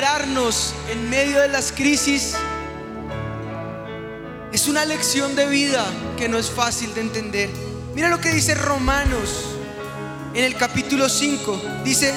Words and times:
en 0.00 1.10
medio 1.10 1.40
de 1.40 1.48
las 1.48 1.72
crisis 1.72 2.36
es 4.52 4.68
una 4.68 4.84
lección 4.84 5.34
de 5.34 5.48
vida 5.48 5.84
que 6.16 6.28
no 6.28 6.38
es 6.38 6.48
fácil 6.48 6.94
de 6.94 7.00
entender. 7.00 7.50
Mira 7.96 8.08
lo 8.08 8.20
que 8.20 8.30
dice 8.30 8.54
Romanos 8.54 9.56
en 10.34 10.44
el 10.44 10.54
capítulo 10.54 11.08
5. 11.08 11.60
Dice, 11.82 12.14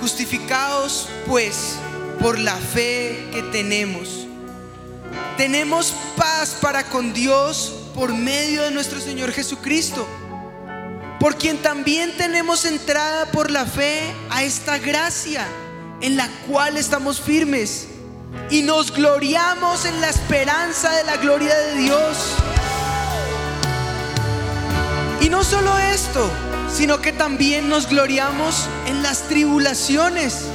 justificados 0.00 1.08
pues 1.26 1.78
por 2.20 2.38
la 2.38 2.54
fe 2.54 3.28
que 3.32 3.42
tenemos. 3.50 4.28
Tenemos 5.36 5.92
paz 6.16 6.56
para 6.60 6.84
con 6.84 7.12
Dios 7.12 7.74
por 7.92 8.14
medio 8.14 8.62
de 8.62 8.70
nuestro 8.70 9.00
Señor 9.00 9.32
Jesucristo, 9.32 10.06
por 11.18 11.34
quien 11.34 11.58
también 11.58 12.16
tenemos 12.16 12.64
entrada 12.64 13.26
por 13.32 13.50
la 13.50 13.66
fe 13.66 14.00
a 14.30 14.44
esta 14.44 14.78
gracia 14.78 15.48
en 16.00 16.16
la 16.16 16.28
cual 16.48 16.76
estamos 16.76 17.20
firmes 17.20 17.88
y 18.50 18.62
nos 18.62 18.92
gloriamos 18.92 19.84
en 19.84 20.00
la 20.00 20.08
esperanza 20.08 20.90
de 20.92 21.04
la 21.04 21.16
gloria 21.16 21.56
de 21.56 21.74
Dios. 21.76 22.16
Y 25.20 25.28
no 25.28 25.44
solo 25.44 25.78
esto, 25.78 26.30
sino 26.72 27.00
que 27.00 27.12
también 27.12 27.68
nos 27.68 27.88
gloriamos 27.88 28.68
en 28.86 29.02
las 29.02 29.28
tribulaciones, 29.28 30.46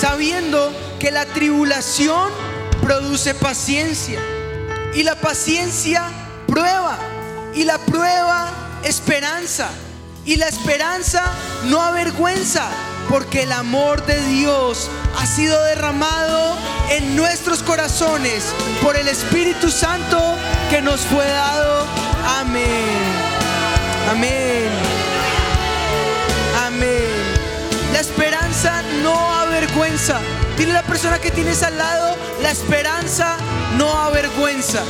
sabiendo 0.00 0.72
que 0.98 1.10
la 1.10 1.26
tribulación 1.26 2.30
produce 2.80 3.34
paciencia 3.34 4.20
y 4.94 5.02
la 5.02 5.14
paciencia 5.14 6.04
prueba 6.46 6.98
y 7.54 7.64
la 7.64 7.78
prueba 7.78 8.50
esperanza 8.84 9.70
y 10.24 10.36
la 10.36 10.48
esperanza 10.48 11.22
no 11.64 11.80
avergüenza 11.80 12.68
porque 13.08 13.42
el 13.42 13.52
amor 13.52 14.04
de 14.06 14.20
Dios 14.28 14.88
ha 15.18 15.26
sido 15.26 15.62
derramado 15.64 16.56
en 16.90 17.16
nuestros 17.16 17.62
corazones 17.62 18.44
por 18.82 18.96
el 18.96 19.08
Espíritu 19.08 19.70
Santo 19.70 20.36
que 20.70 20.80
nos 20.80 21.00
fue 21.00 21.26
dado. 21.26 21.86
Amén. 22.40 22.66
Amén. 24.10 24.68
Amén. 26.66 27.04
La 27.92 28.00
esperanza 28.00 28.82
no 29.02 29.14
avergüenza. 29.34 30.20
Dile 30.56 30.70
a 30.72 30.74
la 30.74 30.82
persona 30.82 31.18
que 31.18 31.30
tienes 31.30 31.62
al 31.62 31.76
lado, 31.76 32.16
la 32.40 32.50
esperanza 32.50 33.36
no 33.76 33.90
avergüenza. 33.92 34.82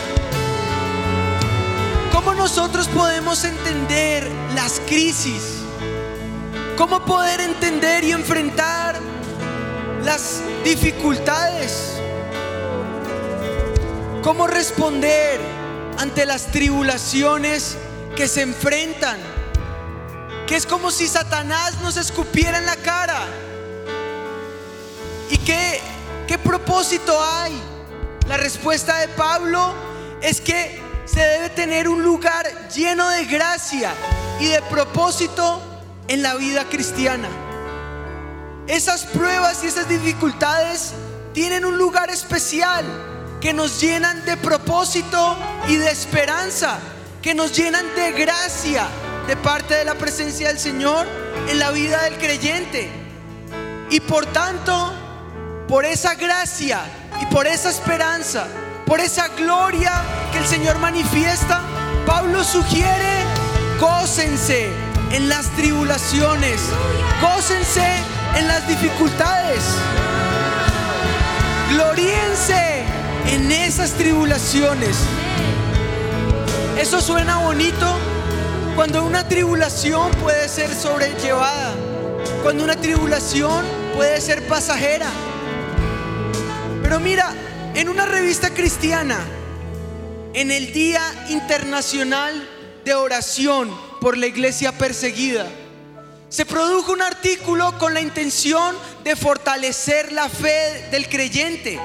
¿Cómo 2.32 2.44
nosotros 2.44 2.88
podemos 2.88 3.44
entender 3.44 4.26
las 4.54 4.80
crisis? 4.86 5.58
¿Cómo 6.78 7.04
poder 7.04 7.42
entender 7.42 8.04
y 8.04 8.12
enfrentar 8.12 8.98
las 10.02 10.40
dificultades? 10.64 11.98
¿Cómo 14.22 14.46
responder 14.46 15.42
ante 15.98 16.24
las 16.24 16.46
tribulaciones 16.46 17.76
que 18.16 18.26
se 18.26 18.40
enfrentan? 18.40 19.18
Que 20.46 20.56
es 20.56 20.64
como 20.64 20.90
si 20.90 21.08
Satanás 21.08 21.82
nos 21.82 21.98
escupiera 21.98 22.56
en 22.56 22.64
la 22.64 22.76
cara. 22.76 23.26
¿Y 25.28 25.36
qué, 25.36 25.82
qué 26.26 26.38
propósito 26.38 27.14
hay? 27.22 27.52
La 28.26 28.38
respuesta 28.38 28.96
de 29.00 29.08
Pablo 29.08 29.74
es 30.22 30.40
que 30.40 30.81
se 31.12 31.20
debe 31.20 31.50
tener 31.50 31.88
un 31.88 32.02
lugar 32.02 32.46
lleno 32.70 33.08
de 33.10 33.26
gracia 33.26 33.92
y 34.40 34.46
de 34.46 34.62
propósito 34.62 35.60
en 36.08 36.22
la 36.22 36.34
vida 36.36 36.64
cristiana. 36.68 37.28
Esas 38.66 39.04
pruebas 39.04 39.62
y 39.62 39.66
esas 39.66 39.88
dificultades 39.88 40.92
tienen 41.34 41.66
un 41.66 41.76
lugar 41.76 42.08
especial 42.10 42.84
que 43.40 43.52
nos 43.52 43.80
llenan 43.80 44.24
de 44.24 44.36
propósito 44.38 45.36
y 45.68 45.76
de 45.76 45.90
esperanza, 45.90 46.78
que 47.20 47.34
nos 47.34 47.54
llenan 47.54 47.84
de 47.94 48.12
gracia 48.12 48.86
de 49.26 49.36
parte 49.36 49.74
de 49.74 49.84
la 49.84 49.94
presencia 49.94 50.48
del 50.48 50.58
Señor 50.58 51.06
en 51.48 51.58
la 51.58 51.72
vida 51.72 52.02
del 52.04 52.16
creyente. 52.16 52.90
Y 53.90 54.00
por 54.00 54.24
tanto, 54.26 54.94
por 55.68 55.84
esa 55.84 56.14
gracia 56.14 56.80
y 57.20 57.26
por 57.26 57.46
esa 57.46 57.68
esperanza, 57.68 58.46
por 58.92 59.00
esa 59.00 59.28
gloria 59.28 59.90
que 60.30 60.36
el 60.36 60.44
Señor 60.44 60.78
manifiesta, 60.78 61.62
Pablo 62.04 62.44
sugiere, 62.44 63.24
gócense 63.80 64.68
en 65.12 65.30
las 65.30 65.46
tribulaciones, 65.56 66.60
gócense 67.22 67.86
en 68.36 68.46
las 68.46 68.68
dificultades, 68.68 69.62
gloríense 71.70 72.84
en 73.28 73.50
esas 73.50 73.92
tribulaciones. 73.92 74.94
Eso 76.78 77.00
suena 77.00 77.38
bonito 77.38 77.96
cuando 78.76 79.04
una 79.04 79.26
tribulación 79.26 80.10
puede 80.20 80.50
ser 80.50 80.68
sobrellevada, 80.74 81.72
cuando 82.42 82.62
una 82.62 82.76
tribulación 82.76 83.64
puede 83.94 84.20
ser 84.20 84.46
pasajera. 84.46 85.08
Pero 86.82 87.00
mira, 87.00 87.32
en 87.74 87.88
una 87.88 88.04
revista 88.04 88.50
cristiana, 88.50 89.18
en 90.34 90.50
el 90.50 90.72
Día 90.72 91.02
Internacional 91.30 92.48
de 92.84 92.94
Oración 92.94 93.70
por 94.00 94.18
la 94.18 94.26
Iglesia 94.26 94.72
Perseguida, 94.72 95.48
se 96.28 96.44
produjo 96.44 96.92
un 96.92 97.02
artículo 97.02 97.78
con 97.78 97.94
la 97.94 98.00
intención 98.00 98.76
de 99.04 99.16
fortalecer 99.16 100.12
la 100.12 100.28
fe 100.28 100.88
del 100.90 101.08
creyente, 101.08 101.78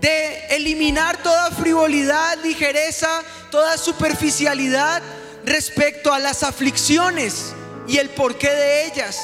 de 0.00 0.46
eliminar 0.56 1.22
toda 1.22 1.50
frivolidad, 1.50 2.38
ligereza, 2.42 3.22
toda 3.50 3.76
superficialidad 3.76 5.02
respecto 5.44 6.12
a 6.12 6.18
las 6.18 6.42
aflicciones 6.42 7.52
y 7.86 7.98
el 7.98 8.08
porqué 8.10 8.50
de 8.50 8.86
ellas. 8.86 9.18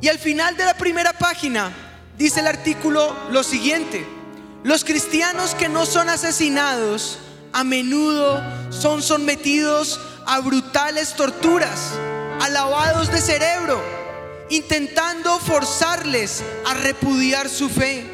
Y 0.00 0.08
al 0.08 0.18
final 0.18 0.56
de 0.56 0.64
la 0.64 0.76
primera 0.76 1.12
página 1.12 1.72
dice 2.16 2.40
el 2.40 2.46
artículo 2.46 3.16
lo 3.30 3.42
siguiente, 3.42 4.13
los 4.64 4.82
cristianos 4.82 5.54
que 5.54 5.68
no 5.68 5.84
son 5.84 6.08
asesinados 6.08 7.18
a 7.52 7.64
menudo 7.64 8.42
son 8.70 9.02
sometidos 9.02 10.00
a 10.26 10.40
brutales 10.40 11.12
torturas, 11.12 11.92
a 12.40 12.48
lavados 12.48 13.12
de 13.12 13.20
cerebro, 13.20 13.78
intentando 14.48 15.38
forzarles 15.38 16.42
a 16.66 16.72
repudiar 16.72 17.50
su 17.50 17.68
fe. 17.68 18.10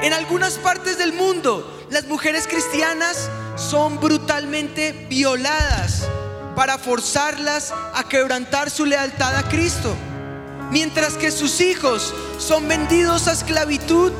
En 0.00 0.14
algunas 0.14 0.54
partes 0.54 0.96
del 0.96 1.12
mundo, 1.12 1.86
las 1.90 2.06
mujeres 2.06 2.46
cristianas 2.46 3.28
son 3.56 4.00
brutalmente 4.00 4.92
violadas 5.10 6.08
para 6.56 6.78
forzarlas 6.78 7.74
a 7.94 8.08
quebrantar 8.08 8.70
su 8.70 8.86
lealtad 8.86 9.36
a 9.36 9.46
Cristo, 9.50 9.94
mientras 10.70 11.18
que 11.18 11.30
sus 11.30 11.60
hijos 11.60 12.14
son 12.38 12.66
vendidos 12.66 13.28
a 13.28 13.32
esclavitud 13.32 14.10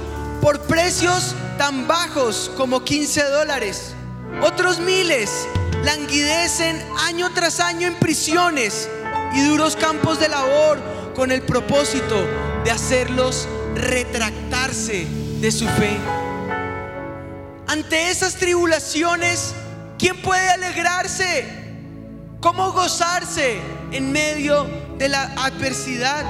por 0.41 0.61
precios 0.63 1.35
tan 1.59 1.87
bajos 1.87 2.51
como 2.57 2.83
15 2.83 3.23
dólares. 3.25 3.95
Otros 4.43 4.79
miles 4.81 5.31
languidecen 5.85 6.83
año 7.01 7.31
tras 7.35 7.61
año 7.61 7.87
en 7.87 7.95
prisiones 7.95 8.89
y 9.35 9.43
duros 9.43 9.77
campos 9.77 10.19
de 10.19 10.29
labor 10.29 10.81
con 11.15 11.31
el 11.31 11.43
propósito 11.43 12.27
de 12.65 12.71
hacerlos 12.71 13.47
retractarse 13.75 15.07
de 15.41 15.53
su 15.53 15.67
fe. 15.67 15.97
Ante 17.67 18.11
esas 18.11 18.37
tribulaciones, 18.37 19.55
¿quién 19.99 20.21
puede 20.23 20.49
alegrarse? 20.49 21.47
¿Cómo 22.41 22.73
gozarse 22.73 23.59
en 23.93 24.11
medio 24.13 24.67
de 24.97 25.09
la 25.09 25.23
adversidad? 25.37 26.25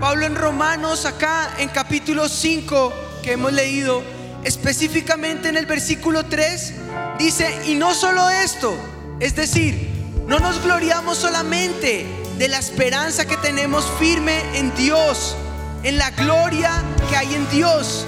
Pablo 0.00 0.26
en 0.26 0.36
Romanos, 0.36 1.04
acá 1.04 1.50
en 1.58 1.68
capítulo 1.68 2.28
5 2.28 3.07
que 3.22 3.32
hemos 3.32 3.52
leído, 3.52 4.02
específicamente 4.44 5.48
en 5.48 5.56
el 5.56 5.66
versículo 5.66 6.26
3, 6.26 6.74
dice, 7.18 7.54
y 7.66 7.74
no 7.74 7.94
solo 7.94 8.28
esto, 8.30 8.76
es 9.20 9.34
decir, 9.34 9.88
no 10.26 10.38
nos 10.38 10.62
gloriamos 10.62 11.18
solamente 11.18 12.06
de 12.38 12.48
la 12.48 12.58
esperanza 12.58 13.26
que 13.26 13.36
tenemos 13.38 13.84
firme 13.98 14.40
en 14.54 14.74
Dios, 14.76 15.36
en 15.82 15.98
la 15.98 16.10
gloria 16.10 16.82
que 17.08 17.16
hay 17.16 17.34
en 17.34 17.48
Dios, 17.50 18.06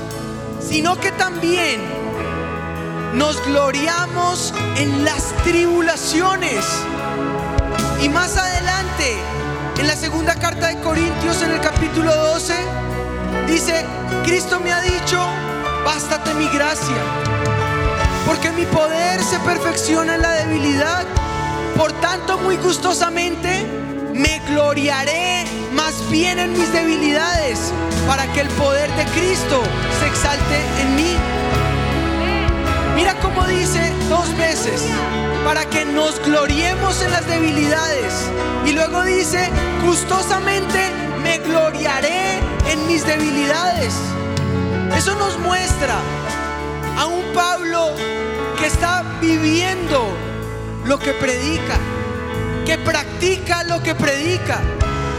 sino 0.61 1.01
que 1.01 1.11
también 1.13 1.81
nos 3.15 3.45
gloriamos 3.47 4.55
en 4.77 5.05
las 5.05 5.35
tribulaciones. 5.43 6.65
Y 8.03 8.09
más 8.09 8.37
adelante, 8.37 9.17
en 9.79 9.87
la 9.87 9.97
segunda 9.97 10.35
carta 10.37 10.69
de 10.69 10.81
Corintios, 10.81 11.43
en 11.43 11.51
el 11.51 11.61
capítulo 11.61 12.15
12, 12.15 12.55
dice, 13.47 13.85
Cristo 14.25 14.61
me 14.61 14.73
ha 14.73 14.81
dicho, 14.81 15.19
bástate 15.85 16.35
mi 16.35 16.49
gracia, 16.49 16.97
porque 18.27 18.51
mi 18.53 18.65
poder 18.67 19.23
se 19.23 19.39
perfecciona 19.41 20.15
en 20.15 20.23
la 20.23 20.33
debilidad. 20.33 21.05
Por 21.77 21.93
tanto, 22.01 22.39
muy 22.39 22.57
gustosamente 22.57 23.67
me 24.15 24.41
gloriaré 24.49 25.45
más 25.73 26.09
bien 26.11 26.39
en 26.39 26.53
mis 26.53 26.73
debilidades, 26.73 27.73
para 28.07 28.27
que 28.33 28.41
el 28.41 28.49
poder 28.51 28.91
de 28.97 29.05
Cristo 29.07 29.63
se 30.01 30.07
exalte 30.07 30.57
en 30.83 30.97
mí. 30.97 31.17
Mira 32.97 33.15
cómo 33.21 33.47
dice 33.47 33.93
dos 34.09 34.37
veces, 34.37 34.83
para 35.45 35.65
que 35.65 35.85
nos 35.85 36.21
gloriemos 36.25 37.01
en 37.03 37.13
las 37.13 37.27
debilidades. 37.27 38.13
Y 38.67 38.73
luego 38.73 39.03
dice, 39.05 39.49
gustosamente 39.87 41.00
me 41.31 41.39
gloriaré 41.39 42.41
en 42.67 42.87
mis 42.89 43.07
debilidades. 43.07 43.95
Eso 44.97 45.15
nos 45.15 45.39
muestra 45.39 45.95
a 46.99 47.07
un 47.07 47.23
Pablo 47.33 47.95
que 48.59 48.67
está 48.67 49.05
viviendo 49.21 50.13
lo 50.85 50.99
que 50.99 51.13
predica, 51.13 51.77
que 52.67 52.79
practica 52.79 53.63
lo 53.63 53.81
que 53.81 53.95
predica, 53.95 54.59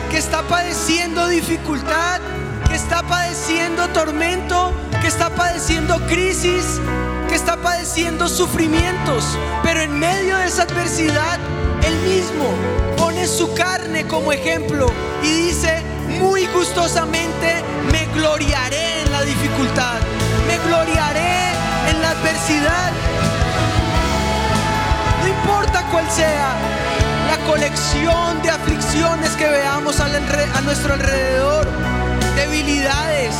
que 0.10 0.18
está 0.18 0.42
padeciendo 0.42 1.28
dificultad, 1.30 2.19
que 2.68 2.75
está 2.75 3.04
padeciendo 3.04 3.88
tormento, 3.90 4.74
que 5.00 5.08
está 5.08 5.30
padeciendo 5.30 5.98
crisis, 6.08 6.81
que 7.30 7.36
está 7.36 7.56
padeciendo 7.56 8.28
sufrimientos, 8.28 9.38
pero 9.63 9.80
en 9.80 9.98
medio 9.98 10.36
de 10.40 10.48
esa 10.48 10.63
adversidad, 10.63 11.40
él 11.88 11.96
mismo 12.00 12.54
pone 12.98 13.25
su 13.28 13.54
carne 13.54 14.06
como 14.08 14.34
ejemplo 14.34 14.88
y 15.24 15.48
dice, 15.48 15.81
muy 16.22 16.46
gustosamente 16.48 17.64
me 17.92 18.06
gloriaré 18.14 19.02
en 19.02 19.12
la 19.12 19.24
dificultad, 19.24 20.00
me 20.48 20.58
gloriaré 20.68 21.52
en 21.90 22.02
la 22.02 22.12
adversidad. 22.12 22.92
No 25.22 25.28
importa 25.28 25.84
cuál 25.92 26.10
sea 26.12 26.56
la 27.28 27.38
colección 27.46 28.42
de 28.44 28.52
aflicciones 28.52 29.32
que 29.32 29.48
veamos 29.48 30.00
a 30.00 30.62
nuestro 30.62 30.94
alrededor, 30.94 31.68
debilidades, 32.36 33.36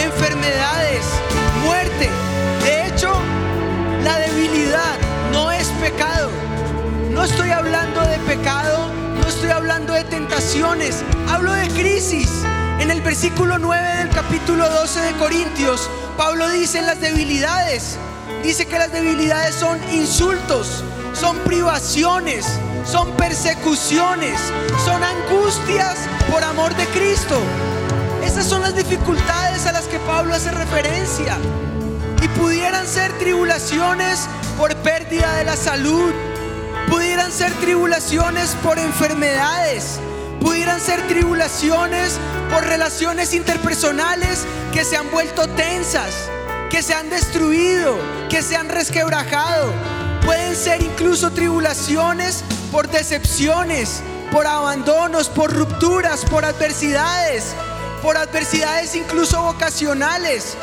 enfermedades, 0.00 1.04
muerte. 1.64 2.10
De 2.64 2.86
hecho, 2.86 3.12
la 4.02 4.18
debilidad 4.18 4.96
no 5.32 5.50
es 5.50 5.68
pecado. 5.80 6.30
No 7.10 7.22
estoy 7.22 7.50
hablando 7.50 8.00
de 8.02 8.18
pecado, 8.18 9.03
no 9.24 9.30
estoy 9.30 9.50
hablando 9.50 9.94
de 9.94 10.04
tentaciones, 10.04 11.02
hablo 11.30 11.50
de 11.52 11.66
crisis. 11.68 12.28
En 12.78 12.90
el 12.90 13.00
versículo 13.00 13.58
9 13.58 13.96
del 14.00 14.10
capítulo 14.10 14.68
12 14.68 15.00
de 15.00 15.12
Corintios, 15.12 15.88
Pablo 16.18 16.46
dice 16.50 16.82
las 16.82 17.00
debilidades, 17.00 17.96
dice 18.42 18.66
que 18.66 18.78
las 18.78 18.92
debilidades 18.92 19.54
son 19.54 19.78
insultos, 19.94 20.84
son 21.14 21.38
privaciones, 21.38 22.44
son 22.84 23.12
persecuciones, 23.12 24.38
son 24.84 25.02
angustias 25.02 26.00
por 26.30 26.44
amor 26.44 26.74
de 26.76 26.84
Cristo. 26.88 27.40
Esas 28.22 28.44
son 28.44 28.60
las 28.60 28.76
dificultades 28.76 29.64
a 29.64 29.72
las 29.72 29.84
que 29.86 29.98
Pablo 30.00 30.34
hace 30.34 30.50
referencia. 30.50 31.38
Y 32.20 32.28
pudieran 32.38 32.86
ser 32.86 33.10
tribulaciones 33.18 34.28
por 34.58 34.76
pérdida 34.76 35.34
de 35.36 35.44
la 35.44 35.56
salud, 35.56 36.12
tribulaciones 37.64 38.56
por 38.62 38.78
enfermedades, 38.78 39.98
pudieran 40.38 40.78
ser 40.82 41.00
tribulaciones 41.06 42.18
por 42.50 42.62
relaciones 42.62 43.32
interpersonales 43.32 44.44
que 44.70 44.84
se 44.84 44.98
han 44.98 45.10
vuelto 45.10 45.48
tensas, 45.48 46.28
que 46.68 46.82
se 46.82 46.92
han 46.92 47.08
destruido, 47.08 47.96
que 48.28 48.42
se 48.42 48.54
han 48.54 48.68
resquebrajado. 48.68 49.72
Pueden 50.26 50.54
ser 50.54 50.82
incluso 50.82 51.30
tribulaciones 51.30 52.44
por 52.70 52.90
decepciones, 52.90 54.02
por 54.30 54.46
abandonos, 54.46 55.30
por 55.30 55.50
rupturas, 55.50 56.22
por 56.26 56.44
adversidades, 56.44 57.54
por 58.02 58.18
adversidades 58.18 58.94
incluso 58.94 59.40
vocacionales, 59.40 60.54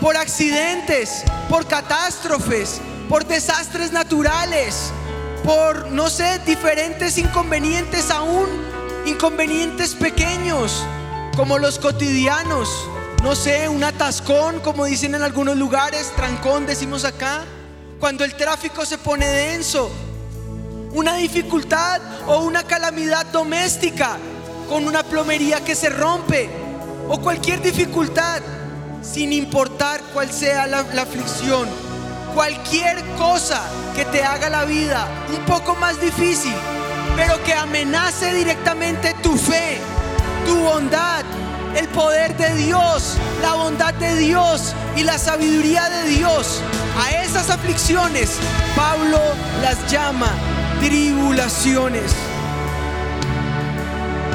por 0.00 0.16
accidentes, 0.16 1.22
por 1.48 1.68
catástrofes, 1.68 2.80
por 3.08 3.24
desastres 3.24 3.92
naturales, 3.92 4.90
por, 5.44 5.90
no 5.90 6.10
sé, 6.10 6.40
diferentes 6.46 7.18
inconvenientes 7.18 8.10
aún, 8.10 8.48
inconvenientes 9.06 9.94
pequeños, 9.94 10.84
como 11.36 11.58
los 11.58 11.78
cotidianos, 11.78 12.68
no 13.22 13.34
sé, 13.34 13.68
un 13.68 13.82
atascón, 13.84 14.60
como 14.60 14.84
dicen 14.84 15.14
en 15.14 15.22
algunos 15.22 15.56
lugares, 15.56 16.12
trancón 16.16 16.66
decimos 16.66 17.04
acá, 17.04 17.44
cuando 17.98 18.24
el 18.24 18.34
tráfico 18.34 18.84
se 18.84 18.98
pone 18.98 19.26
denso, 19.26 19.90
una 20.92 21.16
dificultad 21.16 22.00
o 22.26 22.40
una 22.42 22.62
calamidad 22.62 23.26
doméstica, 23.26 24.18
con 24.68 24.86
una 24.86 25.02
plomería 25.02 25.64
que 25.64 25.74
se 25.74 25.88
rompe, 25.88 26.48
o 27.08 27.20
cualquier 27.20 27.62
dificultad, 27.62 28.42
sin 29.02 29.32
importar 29.32 30.02
cuál 30.12 30.30
sea 30.30 30.66
la, 30.66 30.82
la 30.82 31.02
aflicción, 31.02 31.68
cualquier 32.38 33.04
cosa 33.16 33.60
que 33.96 34.04
te 34.04 34.22
haga 34.22 34.48
la 34.48 34.64
vida 34.64 35.08
un 35.36 35.44
poco 35.44 35.74
más 35.74 36.00
difícil, 36.00 36.54
pero 37.16 37.42
que 37.42 37.52
amenace 37.52 38.32
directamente 38.32 39.12
tu 39.24 39.36
fe, 39.36 39.78
tu 40.46 40.54
bondad, 40.54 41.24
el 41.74 41.88
poder 41.88 42.36
de 42.36 42.54
Dios, 42.54 43.16
la 43.42 43.54
bondad 43.54 43.92
de 43.94 44.14
Dios 44.14 44.72
y 44.94 45.02
la 45.02 45.18
sabiduría 45.18 45.90
de 45.90 46.10
Dios. 46.10 46.60
A 47.02 47.10
esas 47.24 47.50
aflicciones 47.50 48.36
Pablo 48.76 49.18
las 49.60 49.90
llama 49.90 50.30
tribulaciones. 50.80 52.12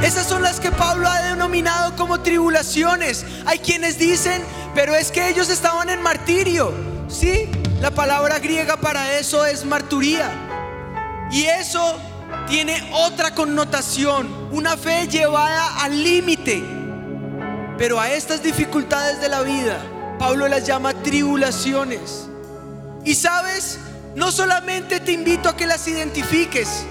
Esas 0.04 0.28
son 0.28 0.42
las 0.42 0.60
que 0.60 0.72
Pablo 0.72 1.08
ha 1.08 1.22
denominado 1.22 1.96
como 1.96 2.20
tribulaciones. 2.20 3.26
Hay 3.46 3.60
quienes 3.60 3.98
dicen, 3.98 4.44
pero 4.76 4.94
es 4.94 5.10
que 5.10 5.30
ellos 5.30 5.50
estaban 5.50 5.90
en 5.90 6.02
martirio. 6.02 6.74
Sí, 7.08 7.50
la 7.84 7.92
palabra 7.92 8.40
griega 8.40 8.78
para 8.78 9.20
eso 9.20 9.46
es 9.46 9.66
marturía. 9.66 10.32
Y 11.30 11.44
eso 11.44 12.00
tiene 12.48 12.82
otra 12.94 13.36
connotación, 13.36 14.48
una 14.54 14.78
fe 14.78 15.10
llevada 15.10 15.84
al 15.84 16.02
límite. 16.02 16.64
Pero 17.78 18.00
a 18.00 18.10
estas 18.10 18.42
dificultades 18.42 19.20
de 19.20 19.28
la 19.28 19.42
vida, 19.42 19.84
Pablo 20.18 20.48
las 20.48 20.66
llama 20.66 20.94
tribulaciones. 20.94 22.30
Y 23.04 23.16
sabes, 23.16 23.80
no 24.16 24.32
solamente 24.32 25.02
te 25.02 25.12
invito 25.12 25.50
a 25.50 25.58
que 25.58 25.68
las 25.68 25.86
identifiques, 25.86 26.86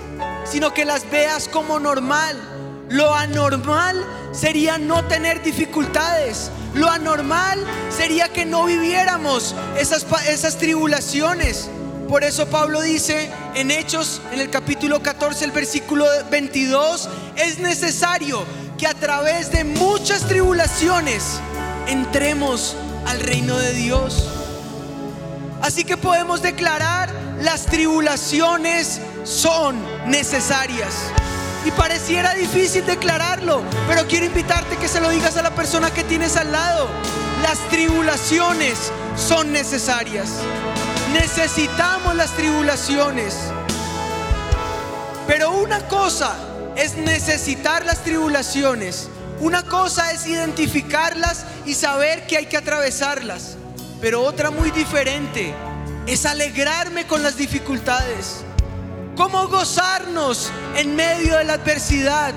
sino 0.45 0.75
que 0.75 0.85
las 0.85 1.11
veas 1.11 1.49
como 1.49 1.81
normal. 1.81 2.39
Lo 2.93 3.15
anormal 3.15 4.05
sería 4.33 4.77
no 4.77 5.03
tener 5.07 5.43
dificultades. 5.43 6.51
Lo 6.75 6.91
anormal 6.91 7.59
sería 7.89 8.29
que 8.29 8.45
no 8.45 8.67
viviéramos 8.67 9.55
esas, 9.79 10.05
esas 10.29 10.59
tribulaciones. 10.59 11.71
Por 12.07 12.23
eso 12.23 12.47
Pablo 12.49 12.83
dice 12.83 13.31
en 13.55 13.71
Hechos, 13.71 14.21
en 14.31 14.41
el 14.41 14.51
capítulo 14.51 15.03
14, 15.03 15.47
el 15.47 15.53
versículo 15.53 16.05
22, 16.31 17.09
es 17.37 17.61
necesario 17.61 18.45
que 18.77 18.87
a 18.87 18.93
través 18.93 19.51
de 19.51 19.65
muchas 19.65 20.29
tribulaciones 20.29 21.41
entremos 21.87 22.77
al 23.07 23.21
reino 23.21 23.57
de 23.57 23.73
Dios. 23.73 24.29
Así 25.63 25.85
que 25.85 25.97
podemos 25.97 26.43
declarar, 26.43 27.11
las 27.41 27.65
tribulaciones 27.65 29.01
son 29.25 29.77
necesarias. 30.07 30.93
Y 31.65 31.71
pareciera 31.71 32.35
difícil 32.35 32.85
declararlo, 32.85 33.63
pero 33.89 34.07
quiero 34.07 34.27
invitarte 34.27 34.77
que 34.77 34.89
se 34.89 35.01
lo 35.01 35.11
digas 35.11 35.37
a 35.37 35.43
la 35.43 35.55
persona 35.55 35.93
que 35.93 36.03
tienes 36.03 36.37
al 36.37 36.51
lado. 36.51 36.89
Las 37.43 37.59
tribulaciones 37.71 38.91
son 39.17 39.53
necesarias. 39.53 40.29
Necesitamos 41.13 42.17
las 42.17 42.31
tribulaciones. 42.33 43.37
Pero 45.27 45.53
una 45.53 45.87
cosa 45.89 46.35
es 46.77 46.97
necesitar 46.97 47.85
las 47.85 48.03
tribulaciones. 48.03 49.09
Una 49.41 49.63
cosa 49.63 50.13
es 50.13 50.27
identificarlas 50.27 51.45
y 51.65 51.75
saber 51.75 52.27
que 52.27 52.39
hay 52.39 52.47
que 52.47 52.57
atravesarlas. 52.57 53.57
Pero 54.01 54.23
otra 54.23 54.51
muy 54.51 54.71
diferente 54.73 55.55
es 56.07 56.27
alegrarme 56.27 57.07
con 57.07 57.23
las 57.23 57.37
dificultades. 57.37 58.45
Cómo 59.17 59.47
gozarnos 59.49 60.51
en 60.75 60.97
medio 60.97 61.37
de 61.37 61.45
la 61.45 61.55
adversidad. 61.55 62.33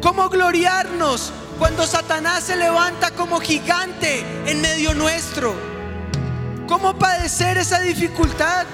Cómo 0.00 0.28
gloriarnos 0.28 1.32
cuando 1.58 1.84
Satanás 1.84 2.44
se 2.44 2.56
levanta 2.56 3.10
como 3.10 3.40
gigante 3.40 4.24
en 4.46 4.60
medio 4.60 4.94
nuestro. 4.94 5.52
Cómo 6.68 6.96
padecer 6.96 7.58
esa 7.58 7.80
dificultad. 7.80 8.66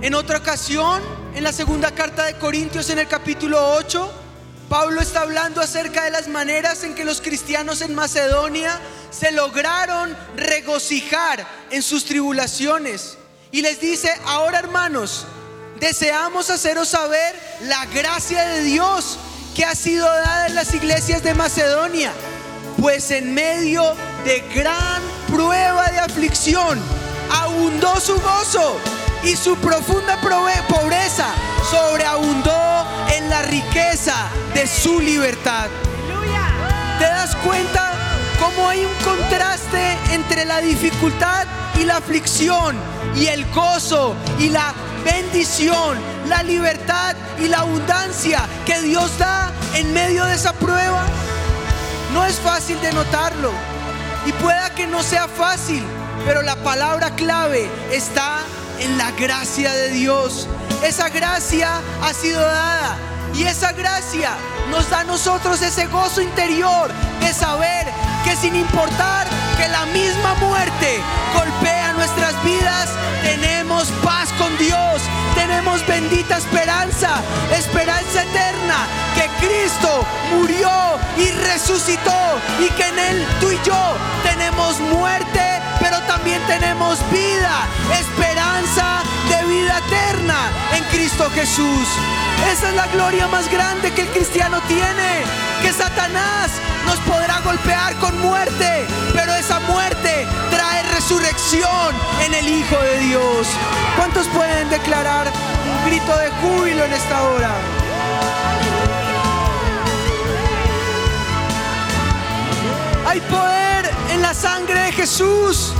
En 0.00 0.14
otra 0.14 0.38
ocasión, 0.38 1.02
en 1.34 1.44
la 1.44 1.52
segunda 1.52 1.90
carta 1.94 2.24
de 2.24 2.38
Corintios 2.38 2.88
en 2.88 3.00
el 3.00 3.06
capítulo 3.06 3.74
8, 3.74 4.10
Pablo 4.70 5.02
está 5.02 5.22
hablando 5.22 5.60
acerca 5.60 6.04
de 6.04 6.10
las 6.10 6.26
maneras 6.26 6.84
en 6.84 6.94
que 6.94 7.04
los 7.04 7.20
cristianos 7.20 7.82
en 7.82 7.94
Macedonia 7.94 8.80
se 9.10 9.30
lograron 9.30 10.16
regocijar 10.36 11.46
en 11.70 11.82
sus 11.82 12.06
tribulaciones. 12.06 13.18
Y 13.52 13.60
les 13.60 13.80
dice, 13.80 14.10
ahora 14.24 14.58
hermanos, 14.58 15.26
deseamos 15.80 16.50
haceros 16.50 16.88
saber 16.88 17.34
la 17.62 17.86
gracia 17.86 18.42
de 18.42 18.62
Dios 18.62 19.18
que 19.56 19.64
ha 19.64 19.74
sido 19.74 20.06
dada 20.06 20.46
en 20.46 20.54
las 20.54 20.74
iglesias 20.74 21.22
de 21.22 21.34
Macedonia, 21.34 22.12
pues 22.78 23.10
en 23.10 23.34
medio 23.34 23.96
de 24.24 24.40
gran 24.54 25.02
prueba 25.26 25.88
de 25.88 25.98
aflicción 25.98 26.78
abundó 27.30 27.98
su 27.98 28.14
gozo 28.20 28.76
y 29.24 29.34
su 29.36 29.56
profunda 29.56 30.20
pobreza 30.20 31.26
sobreabundó 31.70 32.86
en 33.14 33.28
la 33.30 33.42
riqueza 33.42 34.28
de 34.54 34.66
su 34.66 35.00
libertad. 35.00 35.68
¿Te 36.98 37.04
das 37.04 37.34
cuenta 37.36 37.92
cómo 38.38 38.68
hay 38.68 38.84
un 38.84 38.94
contraste 39.04 39.96
entre 40.12 40.44
la 40.44 40.60
dificultad 40.60 41.46
y 41.78 41.84
la 41.84 41.96
aflicción 41.96 42.76
y 43.16 43.26
el 43.26 43.50
gozo 43.50 44.14
y 44.38 44.50
la 44.50 44.74
bendición, 45.04 45.98
la 46.28 46.42
libertad 46.42 47.16
y 47.38 47.48
la 47.48 47.60
abundancia 47.60 48.42
que 48.66 48.80
Dios 48.82 49.18
da 49.18 49.50
en 49.74 49.92
medio 49.92 50.24
de 50.24 50.34
esa 50.34 50.52
prueba? 50.52 51.04
No 52.12 52.24
es 52.26 52.36
fácil 52.40 52.80
de 52.80 52.92
notarlo 52.92 53.52
y 54.26 54.32
pueda 54.32 54.70
que 54.74 54.86
no 54.86 55.02
sea 55.02 55.28
fácil, 55.28 55.84
pero 56.26 56.42
la 56.42 56.56
palabra 56.56 57.14
clave 57.14 57.70
está 57.92 58.40
en 58.80 58.98
la 58.98 59.10
gracia 59.12 59.72
de 59.72 59.90
Dios. 59.90 60.46
Esa 60.82 61.08
gracia 61.08 61.80
ha 62.02 62.12
sido 62.12 62.40
dada 62.40 62.96
y 63.34 63.44
esa 63.44 63.72
gracia 63.72 64.30
nos 64.70 64.90
da 64.90 65.00
a 65.00 65.04
nosotros 65.04 65.62
ese 65.62 65.86
gozo 65.86 66.20
interior 66.20 66.90
de 67.20 67.32
saber 67.32 67.86
que 68.24 68.36
sin 68.36 68.54
importar 68.56 69.26
que 69.56 69.68
la 69.68 69.86
misma 69.86 70.34
muerte 70.34 71.00
golpea 71.34 71.79
vidas, 72.44 72.90
tenemos 73.22 73.88
paz 74.04 74.28
con 74.38 74.56
Dios, 74.58 75.02
tenemos 75.34 75.86
bendita 75.86 76.36
esperanza, 76.36 77.22
esperanza 77.56 78.22
eterna, 78.22 78.76
que 79.14 79.46
Cristo 79.46 80.04
murió 80.36 80.70
y 81.16 81.30
resucitó 81.30 82.40
y 82.60 82.68
que 82.70 82.86
en 82.88 82.98
Él 82.98 83.26
tú 83.40 83.50
y 83.50 83.58
yo 83.64 83.96
tenemos 84.22 84.80
muerte, 84.80 85.42
pero 85.80 86.00
también 86.02 86.42
tenemos 86.46 86.98
vida, 87.10 87.66
esperanza 87.98 89.02
de 89.28 89.46
vida 89.46 89.79
Cristo 91.00 91.30
Jesús. 91.30 91.88
Esa 92.52 92.68
es 92.68 92.74
la 92.74 92.86
gloria 92.88 93.26
más 93.26 93.50
grande 93.50 93.90
que 93.90 94.02
el 94.02 94.08
cristiano 94.08 94.60
tiene, 94.68 95.22
que 95.62 95.72
Satanás 95.72 96.50
nos 96.84 96.98
podrá 96.98 97.40
golpear 97.40 97.94
con 97.94 98.20
muerte, 98.20 98.86
pero 99.14 99.32
esa 99.32 99.60
muerte 99.60 100.26
trae 100.50 100.82
resurrección 100.94 101.94
en 102.22 102.34
el 102.34 102.46
Hijo 102.46 102.76
de 102.76 102.98
Dios. 102.98 103.48
¿Cuántos 103.96 104.26
pueden 104.26 104.68
declarar 104.68 105.32
un 105.72 105.86
grito 105.86 106.14
de 106.18 106.28
júbilo 106.42 106.84
en 106.84 106.92
esta 106.92 107.22
hora? 107.22 107.54
Hay 113.06 113.20
poder 113.22 113.90
en 114.12 114.20
la 114.20 114.34
sangre 114.34 114.80
de 114.80 114.92
Jesús. 114.92 115.72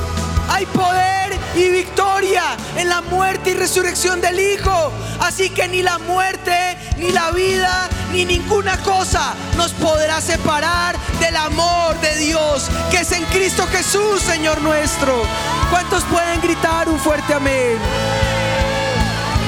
Hay 0.48 0.64
poder 0.64 1.29
y 1.54 1.68
victoria 1.68 2.42
en 2.76 2.88
la 2.88 3.00
muerte 3.00 3.50
y 3.50 3.54
resurrección 3.54 4.20
del 4.20 4.38
Hijo. 4.38 4.92
Así 5.20 5.50
que 5.50 5.68
ni 5.68 5.82
la 5.82 5.98
muerte, 5.98 6.76
ni 6.96 7.10
la 7.10 7.30
vida, 7.30 7.88
ni 8.12 8.24
ninguna 8.24 8.76
cosa 8.78 9.34
nos 9.56 9.72
podrá 9.72 10.20
separar 10.20 10.96
del 11.18 11.36
amor 11.36 11.98
de 12.00 12.16
Dios 12.16 12.68
que 12.90 12.98
es 12.98 13.12
en 13.12 13.24
Cristo 13.26 13.66
Jesús, 13.66 14.20
Señor 14.20 14.60
nuestro. 14.62 15.22
¿Cuántos 15.70 16.02
pueden 16.04 16.40
gritar 16.40 16.88
un 16.88 16.98
fuerte 16.98 17.34
amén? 17.34 17.78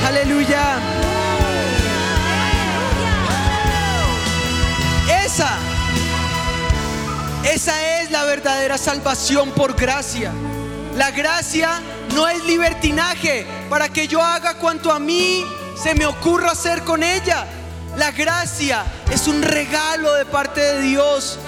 Aleluya. 0.06 0.78
Esa, 5.24 5.56
esa 7.44 8.00
es 8.00 8.10
la 8.10 8.24
verdadera 8.24 8.76
salvación 8.76 9.50
por 9.52 9.74
gracia. 9.74 10.32
La 10.96 11.10
gracia 11.10 11.80
no 12.12 12.28
es 12.28 12.44
libertinaje 12.44 13.46
para 13.68 13.88
que 13.88 14.06
yo 14.06 14.22
haga 14.22 14.54
cuanto 14.54 14.92
a 14.92 14.98
mí 14.98 15.44
se 15.80 15.94
me 15.94 16.06
ocurra 16.06 16.52
hacer 16.52 16.82
con 16.82 17.02
ella. 17.02 17.46
La 17.96 18.10
gracia 18.10 18.84
es 19.10 19.28
un 19.28 19.42
regalo 19.42 20.14
de 20.14 20.24
parte 20.24 20.60
de 20.60 20.80
Dios. 20.82 21.38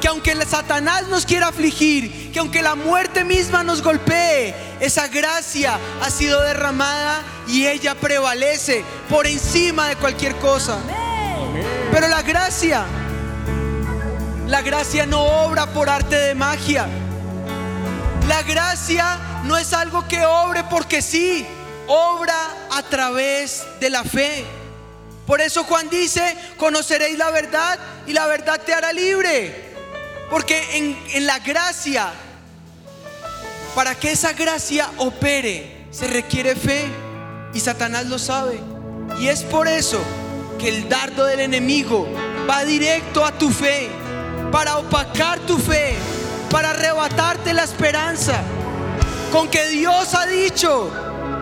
Que 0.00 0.08
aunque 0.08 0.34
Satanás 0.46 1.08
nos 1.08 1.26
quiera 1.26 1.48
afligir, 1.48 2.32
que 2.32 2.38
aunque 2.38 2.62
la 2.62 2.74
muerte 2.74 3.22
misma 3.22 3.62
nos 3.62 3.82
golpee, 3.82 4.54
esa 4.80 5.08
gracia 5.08 5.78
ha 6.00 6.10
sido 6.10 6.40
derramada 6.40 7.22
y 7.46 7.66
ella 7.66 7.94
prevalece 7.94 8.82
por 9.10 9.26
encima 9.26 9.88
de 9.88 9.96
cualquier 9.96 10.36
cosa. 10.36 10.78
Pero 11.92 12.08
la 12.08 12.22
gracia, 12.22 12.84
la 14.46 14.62
gracia 14.62 15.04
no 15.04 15.22
obra 15.22 15.66
por 15.66 15.90
arte 15.90 16.16
de 16.16 16.34
magia. 16.34 16.88
La 18.26 18.42
gracia 18.42 19.18
no 19.44 19.56
es 19.56 19.72
algo 19.72 20.06
que 20.06 20.24
obre 20.24 20.64
porque 20.64 21.02
sí, 21.02 21.46
obra 21.86 22.36
a 22.70 22.82
través 22.82 23.64
de 23.80 23.90
la 23.90 24.04
fe. 24.04 24.44
Por 25.26 25.40
eso 25.40 25.64
Juan 25.64 25.88
dice, 25.88 26.36
conoceréis 26.56 27.16
la 27.16 27.30
verdad 27.30 27.78
y 28.06 28.12
la 28.12 28.26
verdad 28.26 28.60
te 28.60 28.74
hará 28.74 28.92
libre. 28.92 29.70
Porque 30.28 30.76
en, 30.76 30.98
en 31.14 31.26
la 31.26 31.38
gracia, 31.38 32.10
para 33.74 33.94
que 33.94 34.12
esa 34.12 34.32
gracia 34.32 34.90
opere, 34.98 35.86
se 35.90 36.06
requiere 36.06 36.54
fe. 36.54 36.86
Y 37.52 37.60
Satanás 37.60 38.06
lo 38.06 38.18
sabe. 38.18 38.60
Y 39.18 39.28
es 39.28 39.42
por 39.42 39.66
eso 39.66 40.00
que 40.58 40.68
el 40.68 40.88
dardo 40.88 41.24
del 41.24 41.40
enemigo 41.40 42.06
va 42.48 42.64
directo 42.64 43.24
a 43.24 43.32
tu 43.32 43.50
fe, 43.50 43.88
para 44.52 44.78
opacar 44.78 45.38
tu 45.40 45.58
fe, 45.58 45.96
para 46.50 46.70
arrebatarte 46.70 47.52
la 47.52 47.64
esperanza. 47.64 48.42
Con 49.32 49.48
que 49.48 49.68
Dios 49.68 50.14
ha 50.14 50.26
dicho 50.26 50.90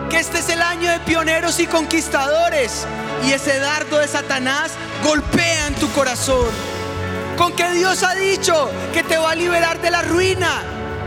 que 0.09 0.19
este 0.19 0.39
es 0.39 0.49
el 0.49 0.61
año 0.61 0.91
de 0.91 0.99
pioneros 0.99 1.59
y 1.59 1.65
conquistadores. 1.65 2.85
Y 3.25 3.31
ese 3.31 3.59
dardo 3.59 3.97
de 3.97 4.07
Satanás 4.07 4.71
golpea 5.03 5.67
en 5.67 5.75
tu 5.75 5.91
corazón. 5.93 6.47
Con 7.35 7.53
que 7.53 7.71
Dios 7.71 8.03
ha 8.03 8.13
dicho 8.13 8.69
que 8.93 9.01
te 9.01 9.17
va 9.17 9.31
a 9.31 9.35
liberar 9.35 9.81
de 9.81 9.89
la 9.89 10.03
ruina. 10.03 10.61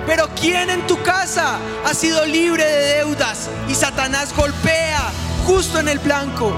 Pero 0.06 0.28
¿quién 0.40 0.70
en 0.70 0.84
tu 0.88 1.00
casa 1.02 1.58
ha 1.84 1.94
sido 1.94 2.26
libre 2.26 2.64
de 2.64 2.96
deudas? 2.96 3.48
Y 3.68 3.74
Satanás 3.76 4.34
golpea 4.36 5.12
justo 5.46 5.78
en 5.78 5.88
el 5.88 6.00
blanco 6.00 6.52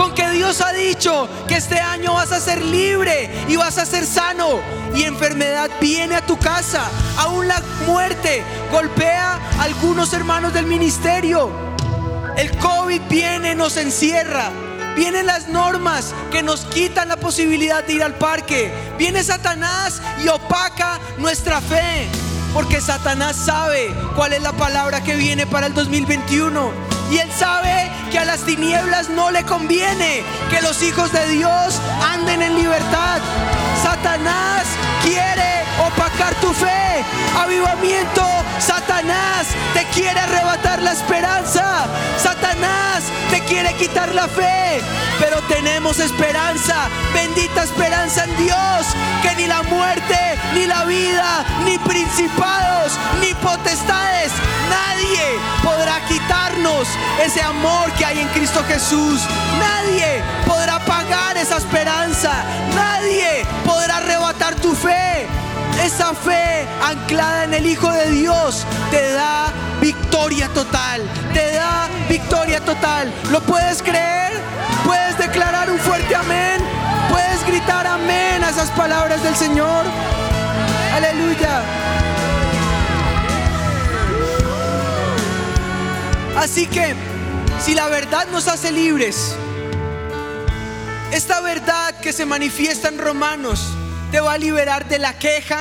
con 0.00 0.14
que 0.14 0.30
Dios 0.30 0.62
ha 0.62 0.72
dicho 0.72 1.28
que 1.46 1.56
este 1.56 1.78
año 1.78 2.14
vas 2.14 2.32
a 2.32 2.40
ser 2.40 2.62
libre 2.62 3.30
y 3.48 3.56
vas 3.56 3.76
a 3.76 3.84
ser 3.84 4.06
sano 4.06 4.58
y 4.94 5.02
enfermedad 5.02 5.68
viene 5.78 6.16
a 6.16 6.24
tu 6.24 6.38
casa. 6.38 6.90
Aún 7.18 7.46
la 7.46 7.62
muerte 7.86 8.42
golpea 8.72 9.34
a 9.58 9.62
algunos 9.62 10.14
hermanos 10.14 10.54
del 10.54 10.64
ministerio. 10.64 11.50
El 12.38 12.50
COVID 12.56 13.02
viene, 13.10 13.54
nos 13.54 13.76
encierra. 13.76 14.50
Vienen 14.96 15.26
las 15.26 15.48
normas 15.48 16.14
que 16.30 16.42
nos 16.42 16.62
quitan 16.64 17.08
la 17.08 17.18
posibilidad 17.18 17.84
de 17.84 17.92
ir 17.92 18.02
al 18.02 18.14
parque. 18.14 18.72
Viene 18.96 19.22
Satanás 19.22 20.00
y 20.24 20.28
opaca 20.28 20.98
nuestra 21.18 21.60
fe. 21.60 22.08
Porque 22.54 22.80
Satanás 22.80 23.36
sabe 23.36 23.94
cuál 24.16 24.32
es 24.32 24.40
la 24.40 24.52
palabra 24.52 25.04
que 25.04 25.14
viene 25.14 25.46
para 25.46 25.66
el 25.66 25.74
2021. 25.74 26.89
Y 27.10 27.18
él 27.18 27.30
sabe 27.32 27.90
que 28.10 28.18
a 28.18 28.24
las 28.24 28.44
tinieblas 28.44 29.08
no 29.08 29.30
le 29.30 29.44
conviene 29.44 30.22
que 30.48 30.62
los 30.62 30.82
hijos 30.82 31.12
de 31.12 31.28
Dios 31.28 31.80
anden 32.02 32.42
en 32.42 32.54
libertad. 32.54 33.20
Satanás 33.82 34.64
quiere 35.02 35.64
opacar 35.86 36.09
tu 36.40 36.52
fe. 36.52 37.04
Avivamiento, 37.38 38.26
Satanás 38.58 39.46
te 39.74 39.84
quiere 39.86 40.20
arrebatar 40.20 40.82
la 40.82 40.92
esperanza. 40.92 41.86
Satanás 42.18 43.04
te 43.30 43.40
quiere 43.40 43.74
quitar 43.74 44.14
la 44.14 44.28
fe. 44.28 44.80
Pero 45.18 45.40
tenemos 45.42 45.98
esperanza, 45.98 46.88
bendita 47.14 47.62
esperanza 47.62 48.24
en 48.24 48.36
Dios, 48.36 48.86
que 49.22 49.34
ni 49.36 49.46
la 49.46 49.62
muerte, 49.62 50.18
ni 50.54 50.66
la 50.66 50.84
vida, 50.84 51.44
ni 51.64 51.78
principados, 51.78 52.92
ni 53.20 53.34
potestades, 53.34 54.32
nadie 54.70 55.38
podrá 55.62 56.00
quitarnos 56.06 56.88
ese 57.22 57.42
amor 57.42 57.90
que 57.92 58.04
hay 58.04 58.20
en 58.20 58.28
Cristo 58.28 58.62
Jesús. 58.68 59.20
Nadie 59.58 60.22
podrá 60.46 60.78
pagar 60.80 61.36
esa 61.36 61.56
esperanza. 61.56 62.32
Nadie 62.74 63.46
podrá. 63.64 63.89
Esa 65.84 66.14
fe 66.14 66.66
anclada 66.82 67.44
en 67.44 67.54
el 67.54 67.66
Hijo 67.66 67.90
de 67.90 68.10
Dios 68.10 68.66
te 68.90 69.12
da 69.12 69.52
victoria 69.80 70.48
total. 70.48 71.02
Te 71.32 71.52
da 71.52 71.88
victoria 72.08 72.60
total. 72.60 73.12
¿Lo 73.30 73.40
puedes 73.40 73.82
creer? 73.82 74.32
¿Puedes 74.84 75.16
declarar 75.16 75.70
un 75.70 75.78
fuerte 75.78 76.14
amén? 76.14 76.60
¿Puedes 77.08 77.46
gritar 77.46 77.86
amén 77.86 78.44
a 78.44 78.50
esas 78.50 78.70
palabras 78.70 79.22
del 79.22 79.34
Señor? 79.34 79.84
Aleluya. 80.94 81.62
Así 86.36 86.66
que 86.66 86.94
si 87.64 87.74
la 87.74 87.88
verdad 87.88 88.26
nos 88.30 88.48
hace 88.48 88.70
libres, 88.70 89.34
esta 91.12 91.40
verdad 91.40 91.94
que 92.00 92.12
se 92.12 92.26
manifiesta 92.26 92.88
en 92.88 92.98
Romanos 92.98 93.74
te 94.10 94.18
va 94.18 94.32
a 94.32 94.38
liberar 94.38 94.88
de 94.88 94.98
la 94.98 95.16
queja, 95.18 95.60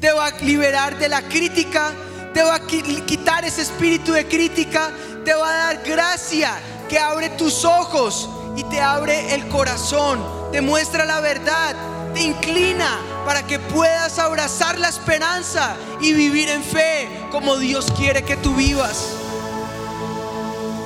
te 0.00 0.12
va 0.12 0.26
a 0.26 0.30
liberar 0.42 0.98
de 0.98 1.08
la 1.08 1.22
crítica, 1.22 1.92
te 2.34 2.42
va 2.42 2.56
a 2.56 2.66
quitar 2.66 3.44
ese 3.44 3.62
espíritu 3.62 4.12
de 4.12 4.26
crítica, 4.28 4.90
te 5.24 5.32
va 5.32 5.48
a 5.48 5.56
dar 5.56 5.82
gracia 5.82 6.52
que 6.88 6.98
abre 6.98 7.30
tus 7.30 7.64
ojos 7.64 8.28
y 8.56 8.64
te 8.64 8.80
abre 8.80 9.34
el 9.34 9.48
corazón, 9.48 10.22
te 10.52 10.60
muestra 10.60 11.06
la 11.06 11.20
verdad, 11.20 11.74
te 12.12 12.20
inclina 12.20 12.98
para 13.24 13.46
que 13.46 13.58
puedas 13.58 14.18
abrazar 14.18 14.78
la 14.78 14.88
esperanza 14.88 15.74
y 16.00 16.12
vivir 16.12 16.50
en 16.50 16.62
fe 16.62 17.08
como 17.30 17.56
Dios 17.56 17.86
quiere 17.96 18.22
que 18.22 18.36
tú 18.36 18.54
vivas. 18.54 19.12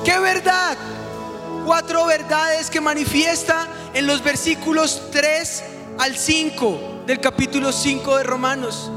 ¿Qué 0.04 0.18
verdad? 0.18 0.76
Cuatro 1.64 2.06
verdades 2.06 2.70
que 2.70 2.80
manifiesta 2.80 3.66
en 3.92 4.06
los 4.06 4.22
versículos 4.22 5.10
3 5.12 5.64
al 5.98 6.16
5 6.16 6.91
del 7.06 7.20
capítulo 7.20 7.72
5 7.72 8.18
de 8.18 8.22
Romanos. 8.22 8.90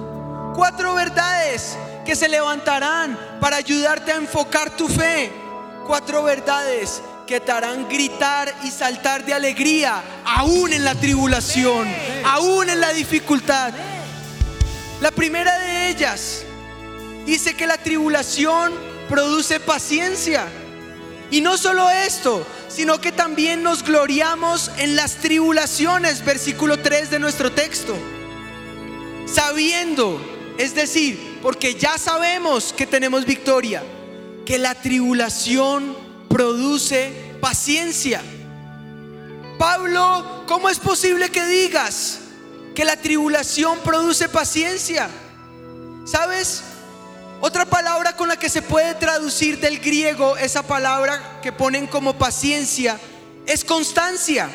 Cuatro 0.55 0.93
verdades 0.93 1.77
que 2.05 2.15
se 2.15 2.29
levantarán 2.29 3.17
para 3.41 3.57
ayudarte 3.57 4.11
a 4.11 4.17
enfocar 4.17 4.69
tu 4.75 4.87
fe. 4.87 5.31
Cuatro 5.87 6.23
verdades 6.23 7.01
que 7.25 7.39
te 7.39 7.51
harán 7.51 7.89
gritar 7.89 8.53
y 8.63 8.69
saltar 8.69 9.25
de 9.25 9.33
alegría, 9.33 10.03
aún 10.25 10.71
en 10.73 10.83
la 10.83 10.93
tribulación, 10.93 11.87
aún 12.23 12.69
en 12.69 12.79
la 12.79 12.93
dificultad. 12.93 13.73
La 15.01 15.11
primera 15.11 15.57
de 15.59 15.89
ellas 15.89 16.43
dice 17.25 17.55
que 17.55 17.65
la 17.65 17.77
tribulación 17.77 18.73
produce 19.09 19.59
paciencia. 19.59 20.45
Y 21.31 21.41
no 21.41 21.57
solo 21.57 21.89
esto, 21.89 22.45
sino 22.67 23.01
que 23.01 23.11
también 23.11 23.63
nos 23.63 23.83
gloriamos 23.83 24.71
en 24.77 24.95
las 24.95 25.15
tribulaciones, 25.15 26.23
versículo 26.23 26.79
3 26.79 27.09
de 27.09 27.19
nuestro 27.19 27.51
texto. 27.51 27.95
Sabiendo, 29.25 30.21
es 30.57 30.75
decir, 30.75 31.39
porque 31.41 31.75
ya 31.75 31.97
sabemos 31.97 32.73
que 32.73 32.85
tenemos 32.85 33.25
victoria, 33.25 33.83
que 34.45 34.57
la 34.57 34.75
tribulación 34.75 35.97
produce 36.29 37.11
paciencia. 37.41 38.21
Pablo, 39.57 40.43
¿cómo 40.47 40.69
es 40.69 40.79
posible 40.79 41.29
que 41.29 41.45
digas 41.45 42.19
que 42.75 42.85
la 42.85 42.97
tribulación 42.97 43.79
produce 43.79 44.29
paciencia? 44.29 45.09
¿Sabes? 46.05 46.61
Otra 47.41 47.65
palabra 47.65 48.15
con 48.15 48.27
la 48.29 48.37
que 48.37 48.49
se 48.49 48.61
puede 48.61 48.95
traducir 48.95 49.59
del 49.59 49.79
griego 49.79 50.37
esa 50.37 50.63
palabra 50.63 51.39
que 51.41 51.51
ponen 51.51 51.85
como 51.85 52.17
paciencia 52.17 52.97
es 53.45 53.63
constancia. 53.63 54.49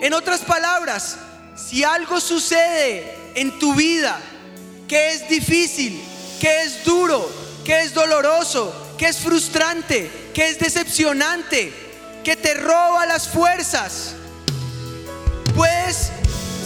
En 0.00 0.12
otras 0.12 0.40
palabras, 0.40 1.16
si 1.56 1.84
algo 1.84 2.20
sucede 2.20 3.16
en 3.34 3.58
tu 3.58 3.74
vida 3.74 4.18
que 4.88 5.12
es 5.12 5.28
difícil, 5.28 6.02
que 6.40 6.62
es 6.62 6.84
duro, 6.84 7.30
que 7.64 7.82
es 7.82 7.94
doloroso, 7.94 8.74
que 8.98 9.06
es 9.06 9.18
frustrante, 9.18 10.10
que 10.34 10.48
es 10.48 10.58
decepcionante, 10.58 11.72
que 12.24 12.34
te 12.34 12.54
roba 12.54 13.06
las 13.06 13.28
fuerzas. 13.28 14.14
Puedes 15.54 16.10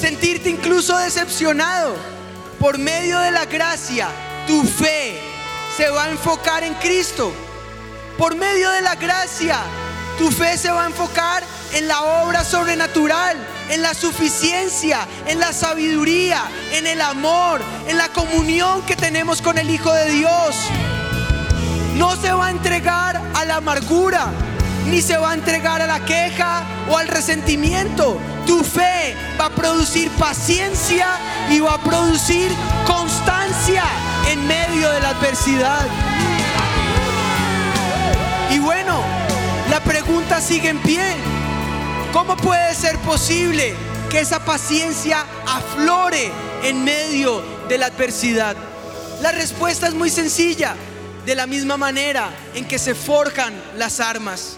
sentirte 0.00 0.48
incluso 0.48 0.96
decepcionado. 0.96 1.94
Por 2.58 2.78
medio 2.78 3.18
de 3.18 3.30
la 3.30 3.44
gracia, 3.44 4.08
tu 4.46 4.64
fe 4.64 5.33
se 5.76 5.88
va 5.90 6.04
a 6.04 6.10
enfocar 6.10 6.62
en 6.62 6.74
Cristo. 6.74 7.32
Por 8.18 8.36
medio 8.36 8.70
de 8.70 8.82
la 8.82 8.94
gracia, 8.94 9.58
tu 10.18 10.30
fe 10.30 10.56
se 10.56 10.70
va 10.70 10.84
a 10.84 10.86
enfocar 10.86 11.42
en 11.72 11.88
la 11.88 12.02
obra 12.22 12.44
sobrenatural, 12.44 13.36
en 13.70 13.82
la 13.82 13.94
suficiencia, 13.94 15.06
en 15.26 15.40
la 15.40 15.52
sabiduría, 15.52 16.42
en 16.72 16.86
el 16.86 17.00
amor, 17.00 17.60
en 17.88 17.98
la 17.98 18.08
comunión 18.08 18.82
que 18.82 18.94
tenemos 18.94 19.42
con 19.42 19.58
el 19.58 19.68
Hijo 19.70 19.92
de 19.92 20.10
Dios 20.10 20.54
no 21.94 22.16
se 22.16 22.32
va 22.32 22.46
a 22.46 22.50
entregar 22.50 23.20
a 23.34 23.44
la 23.44 23.56
amargura, 23.56 24.32
ni 24.86 25.00
se 25.00 25.16
va 25.16 25.30
a 25.30 25.34
entregar 25.34 25.80
a 25.80 25.86
la 25.86 26.04
queja 26.04 26.62
o 26.90 26.96
al 26.98 27.08
resentimiento. 27.08 28.18
Tu 28.46 28.62
fe 28.62 29.16
va 29.40 29.46
a 29.46 29.50
producir 29.50 30.10
paciencia 30.10 31.06
y 31.50 31.60
va 31.60 31.74
a 31.74 31.82
producir 31.82 32.50
constancia 32.86 33.84
en 34.30 34.46
medio 34.46 34.90
de 34.90 35.00
la 35.00 35.10
adversidad. 35.10 35.86
Y 38.50 38.58
bueno, 38.58 39.02
la 39.70 39.80
pregunta 39.80 40.40
sigue 40.40 40.68
en 40.68 40.78
pie. 40.78 41.02
¿Cómo 42.12 42.36
puede 42.36 42.74
ser 42.74 42.98
posible 42.98 43.74
que 44.08 44.20
esa 44.20 44.44
paciencia 44.44 45.26
aflore 45.46 46.30
en 46.62 46.84
medio 46.84 47.42
de 47.68 47.78
la 47.78 47.86
adversidad? 47.86 48.56
La 49.20 49.32
respuesta 49.32 49.88
es 49.88 49.94
muy 49.94 50.10
sencilla 50.10 50.76
de 51.26 51.34
la 51.34 51.46
misma 51.46 51.76
manera 51.76 52.30
en 52.54 52.66
que 52.66 52.78
se 52.78 52.94
forjan 52.94 53.54
las 53.76 54.00
armas. 54.00 54.56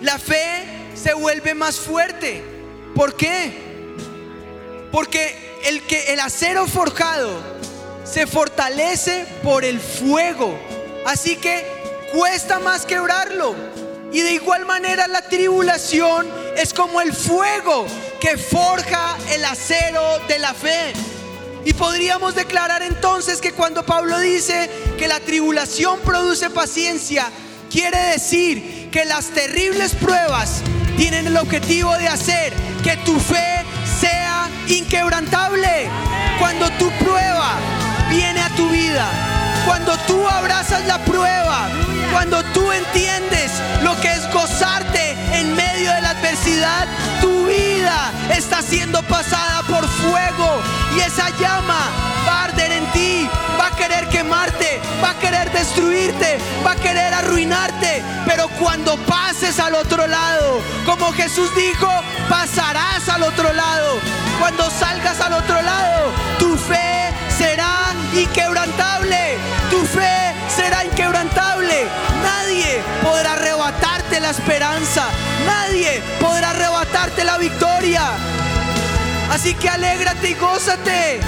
La 0.00 0.18
fe 0.18 0.90
se 0.94 1.12
vuelve 1.12 1.54
más 1.54 1.76
fuerte. 1.78 2.42
¿Por 2.94 3.14
qué? 3.14 3.94
Porque 4.90 5.60
el 5.66 5.82
que 5.82 6.12
el 6.12 6.20
acero 6.20 6.66
forjado 6.66 7.59
se 8.10 8.26
fortalece 8.26 9.26
por 9.42 9.64
el 9.64 9.80
fuego. 9.80 10.58
Así 11.06 11.36
que 11.36 11.64
cuesta 12.12 12.58
más 12.58 12.84
quebrarlo. 12.84 13.54
Y 14.12 14.20
de 14.22 14.32
igual 14.32 14.66
manera 14.66 15.06
la 15.06 15.22
tribulación 15.22 16.26
es 16.56 16.74
como 16.74 17.00
el 17.00 17.12
fuego 17.12 17.86
que 18.20 18.36
forja 18.36 19.16
el 19.32 19.44
acero 19.44 20.18
de 20.26 20.38
la 20.40 20.52
fe. 20.52 20.92
Y 21.64 21.74
podríamos 21.74 22.34
declarar 22.34 22.82
entonces 22.82 23.40
que 23.40 23.52
cuando 23.52 23.84
Pablo 23.84 24.18
dice 24.18 24.68
que 24.98 25.06
la 25.06 25.20
tribulación 25.20 26.00
produce 26.00 26.50
paciencia, 26.50 27.30
quiere 27.70 27.98
decir 28.12 28.88
que 28.90 29.04
las 29.04 29.26
terribles 29.26 29.94
pruebas 29.94 30.62
tienen 30.96 31.28
el 31.28 31.36
objetivo 31.36 31.96
de 31.96 32.08
hacer 32.08 32.52
que 32.82 32.96
tu 33.04 33.20
fe 33.20 33.64
sea 34.00 34.48
inquebrantable. 34.66 35.88
Cuando 36.38 36.70
tu 36.72 36.90
prueba 36.92 37.58
viene 38.10 38.42
a 38.42 38.50
tu 38.50 38.68
vida, 38.68 39.06
cuando 39.64 39.96
tú 40.06 40.28
abrazas 40.28 40.84
la 40.86 40.98
prueba, 40.98 41.68
cuando 42.12 42.42
tú 42.52 42.70
entiendes 42.72 43.52
lo 43.82 43.98
que 44.00 44.12
es 44.12 44.30
gozarte 44.32 45.16
en 45.32 45.54
medio 45.54 45.92
de 45.92 46.02
la 46.02 46.10
adversidad, 46.10 46.86
tu 47.20 47.46
vida 47.46 48.12
está 48.36 48.62
siendo 48.62 49.02
pasada 49.04 49.62
por 49.62 49.86
fuego 49.88 50.60
y 50.96 51.00
esa 51.00 51.30
llama 51.38 51.78
va 52.26 52.40
a 52.40 52.44
arder 52.44 52.72
en 52.72 52.86
ti, 52.92 53.28
va 53.58 53.68
a 53.68 53.76
querer 53.76 54.08
quemarte, 54.08 54.80
va 55.02 55.10
a 55.10 55.18
querer 55.18 55.50
destruirte, 55.52 56.38
va 56.66 56.72
a 56.72 56.76
querer 56.76 57.14
arruinarte. 57.14 58.02
Pero 58.26 58.48
cuando 58.58 58.96
pases 59.06 59.58
al 59.60 59.74
otro 59.74 60.06
lado, 60.06 60.60
como 60.84 61.12
Jesús 61.12 61.50
dijo, 61.54 61.88
pasarás 62.28 63.08
al 63.08 63.22
otro 63.22 63.52
lado. 63.52 63.98
Cuando 64.38 64.68
salgas 64.70 65.20
al 65.20 65.34
otro 65.34 65.60
lado, 65.62 66.12
tu 66.38 66.56
fe 66.56 67.12
será 67.36 67.69
inquebrantable. 68.14 69.36
Tu 69.70 69.84
fe 69.86 70.34
será 70.48 70.84
inquebrantable. 70.84 71.86
Nadie 72.22 72.82
podrá 73.02 73.32
arrebatarte 73.32 74.20
la 74.20 74.30
esperanza. 74.30 75.08
Nadie 75.46 76.02
podrá 76.20 76.50
arrebatarte 76.50 77.24
la 77.24 77.38
victoria. 77.38 78.02
Así 79.30 79.54
que 79.54 79.68
alégrate 79.68 80.30
y 80.30 80.34
gózate. 80.34 81.20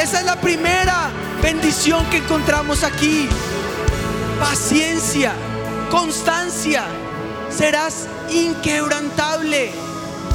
Esa 0.00 0.20
es 0.20 0.24
la 0.24 0.36
primera 0.36 1.10
bendición 1.42 2.04
que 2.06 2.18
encontramos 2.18 2.84
aquí. 2.84 3.28
Paciencia, 4.38 5.32
constancia. 5.90 6.84
Serás 7.50 8.06
inquebrantable. 8.30 9.72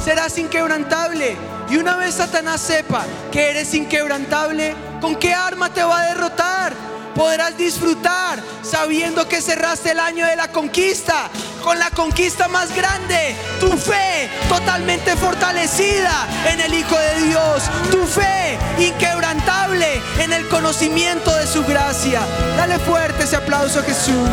Serás 0.04 0.38
inquebrantable. 0.38 1.36
Y 1.68 1.76
una 1.78 1.96
vez 1.96 2.14
Satanás 2.14 2.60
sepa 2.60 3.04
que 3.32 3.50
eres 3.50 3.74
inquebrantable, 3.74 4.74
¿con 5.00 5.16
qué 5.16 5.34
arma 5.34 5.72
te 5.72 5.82
va 5.82 6.00
a 6.00 6.06
derrotar? 6.06 6.86
podrás 7.16 7.56
disfrutar 7.56 8.38
sabiendo 8.62 9.26
que 9.26 9.40
cerraste 9.40 9.92
el 9.92 10.00
año 10.00 10.26
de 10.26 10.36
la 10.36 10.48
conquista 10.48 11.30
con 11.64 11.78
la 11.80 11.90
conquista 11.90 12.46
más 12.46 12.76
grande, 12.76 13.34
tu 13.58 13.72
fe 13.72 14.30
totalmente 14.48 15.16
fortalecida 15.16 16.28
en 16.48 16.60
el 16.60 16.74
Hijo 16.74 16.96
de 16.96 17.26
Dios, 17.26 17.64
tu 17.90 18.06
fe 18.06 18.56
inquebrantable 18.78 20.00
en 20.20 20.32
el 20.32 20.46
conocimiento 20.46 21.34
de 21.34 21.44
su 21.44 21.64
gracia. 21.64 22.20
Dale 22.56 22.78
fuerte 22.78 23.24
ese 23.24 23.34
aplauso 23.34 23.80
a 23.80 23.82
Jesús. 23.82 24.30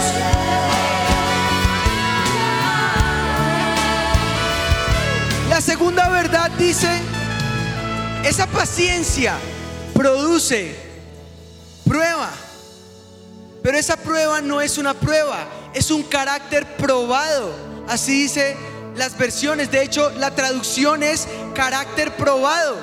La 5.50 5.60
segunda 5.60 6.10
verdad 6.10 6.52
dice, 6.52 7.02
esa 8.24 8.46
paciencia 8.46 9.38
produce 9.94 10.76
prueba. 11.88 12.32
Pero 13.62 13.78
esa 13.78 13.96
prueba 13.96 14.42
no 14.42 14.60
es 14.62 14.78
una 14.78 14.94
prueba, 14.94 15.48
es 15.74 15.90
un 15.90 16.04
carácter 16.04 16.76
probado. 16.76 17.54
Así 17.88 18.24
dice 18.24 18.58
las 18.96 19.18
versiones. 19.18 19.72
De 19.72 19.82
hecho, 19.84 20.10
la 20.18 20.36
traducción 20.36 21.04
es 21.04 21.28
carácter 21.56 22.16
probado. 22.16 22.78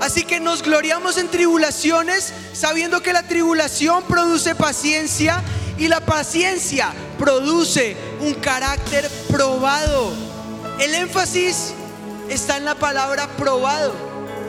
Así 0.00 0.24
que 0.24 0.40
nos 0.40 0.62
gloriamos 0.62 1.16
en 1.18 1.28
tribulaciones 1.28 2.32
sabiendo 2.52 3.02
que 3.02 3.12
la 3.12 3.22
tribulación 3.22 4.02
produce 4.04 4.54
paciencia 4.54 5.42
y 5.78 5.88
la 5.88 6.00
paciencia 6.00 6.92
produce 7.18 7.96
un 8.20 8.34
carácter 8.34 9.08
probado. 9.30 10.12
El 10.80 10.94
énfasis 10.94 11.72
está 12.28 12.56
en 12.56 12.64
la 12.64 12.74
palabra 12.74 13.28
probado. 13.36 13.92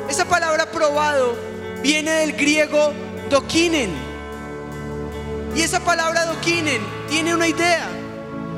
Esa 0.09 0.25
palabra 0.25 0.71
probado 0.71 1.52
viene 1.83 2.11
del 2.11 2.33
griego 2.33 2.93
dokinen. 3.29 3.91
Y 5.55 5.61
esa 5.61 5.81
palabra 5.81 6.25
dokinen 6.25 6.81
tiene 7.09 7.35
una 7.35 7.47
idea. 7.47 7.87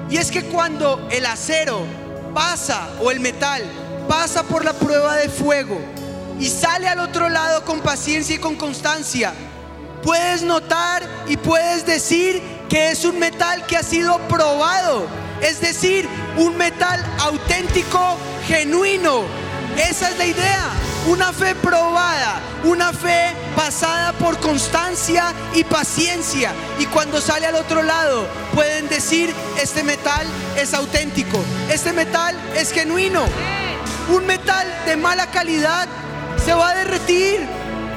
Y 0.09 0.17
es 0.17 0.31
que 0.31 0.43
cuando 0.43 1.07
el 1.11 1.25
acero 1.25 1.81
pasa 2.33 2.87
o 3.01 3.11
el 3.11 3.19
metal 3.19 3.63
pasa 4.07 4.43
por 4.43 4.63
la 4.63 4.73
prueba 4.73 5.15
de 5.17 5.29
fuego 5.29 5.79
y 6.39 6.47
sale 6.47 6.87
al 6.87 6.99
otro 6.99 7.27
lado 7.27 7.65
con 7.65 7.81
paciencia 7.81 8.35
y 8.35 8.39
con 8.39 8.55
constancia, 8.55 9.33
puedes 10.03 10.43
notar 10.43 11.03
y 11.27 11.37
puedes 11.37 11.85
decir 11.85 12.41
que 12.69 12.91
es 12.91 13.03
un 13.03 13.17
metal 13.17 13.65
que 13.65 13.77
ha 13.77 13.83
sido 13.83 14.19
probado. 14.27 15.07
Es 15.41 15.59
decir, 15.59 16.07
un 16.37 16.55
metal 16.55 17.03
auténtico, 17.19 18.17
genuino. 18.47 19.23
Esa 19.77 20.09
es 20.11 20.17
la 20.17 20.25
idea. 20.25 20.94
Una 21.07 21.31
fe 21.31 21.53
probada, 21.53 22.39
una 22.63 22.91
fe 22.91 23.35
pasada 23.55 24.11
por 24.13 24.39
constancia 24.39 25.33
y 25.53 25.63
paciencia. 25.63 26.51
Y 26.79 26.87
cuando 26.87 27.21
sale 27.21 27.45
al 27.45 27.53
otro 27.55 27.83
lado, 27.83 28.27
pueden 28.55 28.89
decir, 28.89 29.31
este 29.61 29.83
metal 29.83 30.25
es 30.57 30.73
auténtico, 30.73 31.37
este 31.69 31.93
metal 31.93 32.35
es 32.55 32.71
genuino. 32.71 33.23
Un 34.09 34.25
metal 34.25 34.65
de 34.87 34.97
mala 34.97 35.29
calidad 35.29 35.87
se 36.43 36.55
va 36.55 36.69
a 36.69 36.75
derretir, 36.75 37.47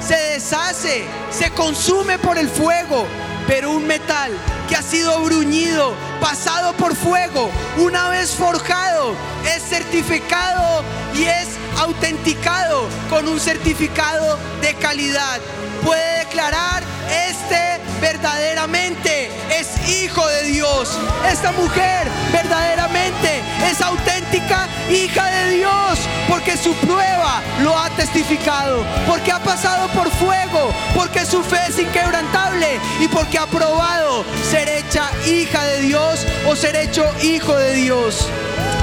se 0.07 0.17
deshace, 0.35 1.05
se 1.31 1.51
consume 1.53 2.19
por 2.19 2.37
el 2.37 2.49
fuego. 2.49 3.07
Pero 3.47 3.71
un 3.71 3.87
metal 3.87 4.31
que 4.69 4.77
ha 4.77 4.83
sido 4.83 5.19
bruñido, 5.23 5.95
pasado 6.21 6.75
por 6.75 6.95
fuego, 6.95 7.49
una 7.79 8.11
vez 8.11 8.33
forjado, 8.33 9.15
es 9.57 9.63
certificado 9.63 10.83
y 11.15 11.25
es 11.25 11.49
autenticado 11.79 12.68
con 13.09 13.29
un 13.29 13.41
certificado 13.41 14.39
de 14.61 14.75
calidad. 14.75 15.41
Puede 15.85 16.19
declarar, 16.19 16.83
este 17.29 17.81
verdaderamente 18.01 19.31
es 19.51 19.89
hijo 19.89 20.27
de 20.27 20.45
Dios. 20.45 20.99
Esta 21.31 21.53
mujer 21.53 22.09
verdaderamente 22.33 23.43
es 23.71 23.81
auténtica 23.81 24.69
hija 24.91 25.27
de 25.27 25.51
Dios 25.57 25.99
porque 26.29 26.57
su 26.57 26.75
prueba 26.75 27.43
lo 27.63 27.79
ha 27.79 27.91
testificado, 27.91 28.85
porque 29.07 29.33
ha 29.33 29.39
pasado 29.39 29.89
por 29.89 30.11
fuego, 30.11 30.73
porque 30.95 31.25
su 31.25 31.43
fe 31.43 31.59
es 31.69 31.79
inquebrantable 31.79 32.79
y 33.01 33.09
porque 33.09 33.39
ha 33.39 33.47
probado 33.47 34.25
ser 34.51 34.69
hecha 34.69 35.11
hija 35.27 35.65
de 35.65 35.81
Dios 35.83 36.27
o 36.47 36.55
ser 36.55 36.77
hecho 36.77 37.05
hijo 37.23 37.55
de 37.57 37.75
Dios. 37.75 38.29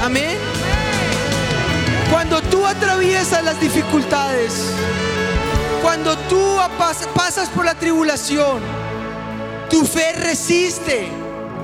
Amén. 0.02 0.36
Atraviesas 2.76 3.42
las 3.42 3.58
dificultades, 3.58 4.52
cuando 5.82 6.14
tú 6.28 6.58
pasas 7.14 7.48
por 7.48 7.64
la 7.64 7.74
tribulación, 7.74 8.60
tu 9.70 9.86
fe 9.86 10.12
resiste, 10.12 11.08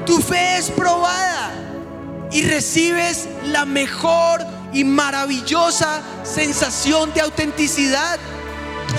tu 0.06 0.20
fe 0.22 0.56
es 0.56 0.70
probada 0.70 1.50
y 2.30 2.42
recibes 2.44 3.28
la 3.44 3.66
mejor 3.66 4.40
y 4.72 4.84
maravillosa 4.84 6.00
sensación 6.24 7.12
de 7.12 7.20
autenticidad. 7.20 8.18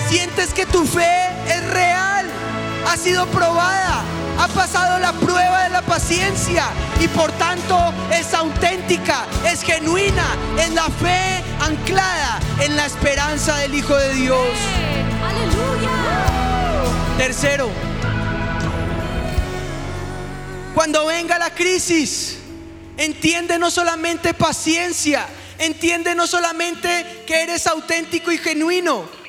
Sientes 0.08 0.54
que 0.54 0.66
tu 0.66 0.84
fe 0.86 1.26
es 1.48 1.68
real, 1.70 2.26
ha 2.86 2.96
sido 2.96 3.26
probada, 3.26 4.04
ha 4.38 4.48
pasado 4.48 4.98
la 4.98 5.12
prueba 5.12 5.64
de 5.64 5.70
la 5.70 5.82
paciencia 5.82 6.66
y 7.00 7.08
por 7.08 7.30
tanto 7.32 7.78
es 8.12 8.32
auténtica, 8.34 9.26
es 9.46 9.62
genuina, 9.62 10.24
es 10.58 10.72
la 10.72 10.84
fe 10.84 11.42
anclada 11.60 12.40
en 12.60 12.76
la 12.76 12.86
esperanza 12.86 13.56
del 13.58 13.74
Hijo 13.74 13.94
de 13.94 14.14
Dios. 14.14 14.48
Tercero, 17.18 17.70
cuando 20.74 21.06
venga 21.06 21.38
la 21.38 21.50
crisis, 21.50 22.38
entiende 22.96 23.58
no 23.58 23.70
solamente 23.70 24.34
paciencia, 24.34 25.26
entiende 25.58 26.14
no 26.14 26.26
solamente 26.26 27.24
que 27.26 27.42
eres 27.42 27.66
auténtico 27.66 28.32
y 28.32 28.38
genuino. 28.38 29.23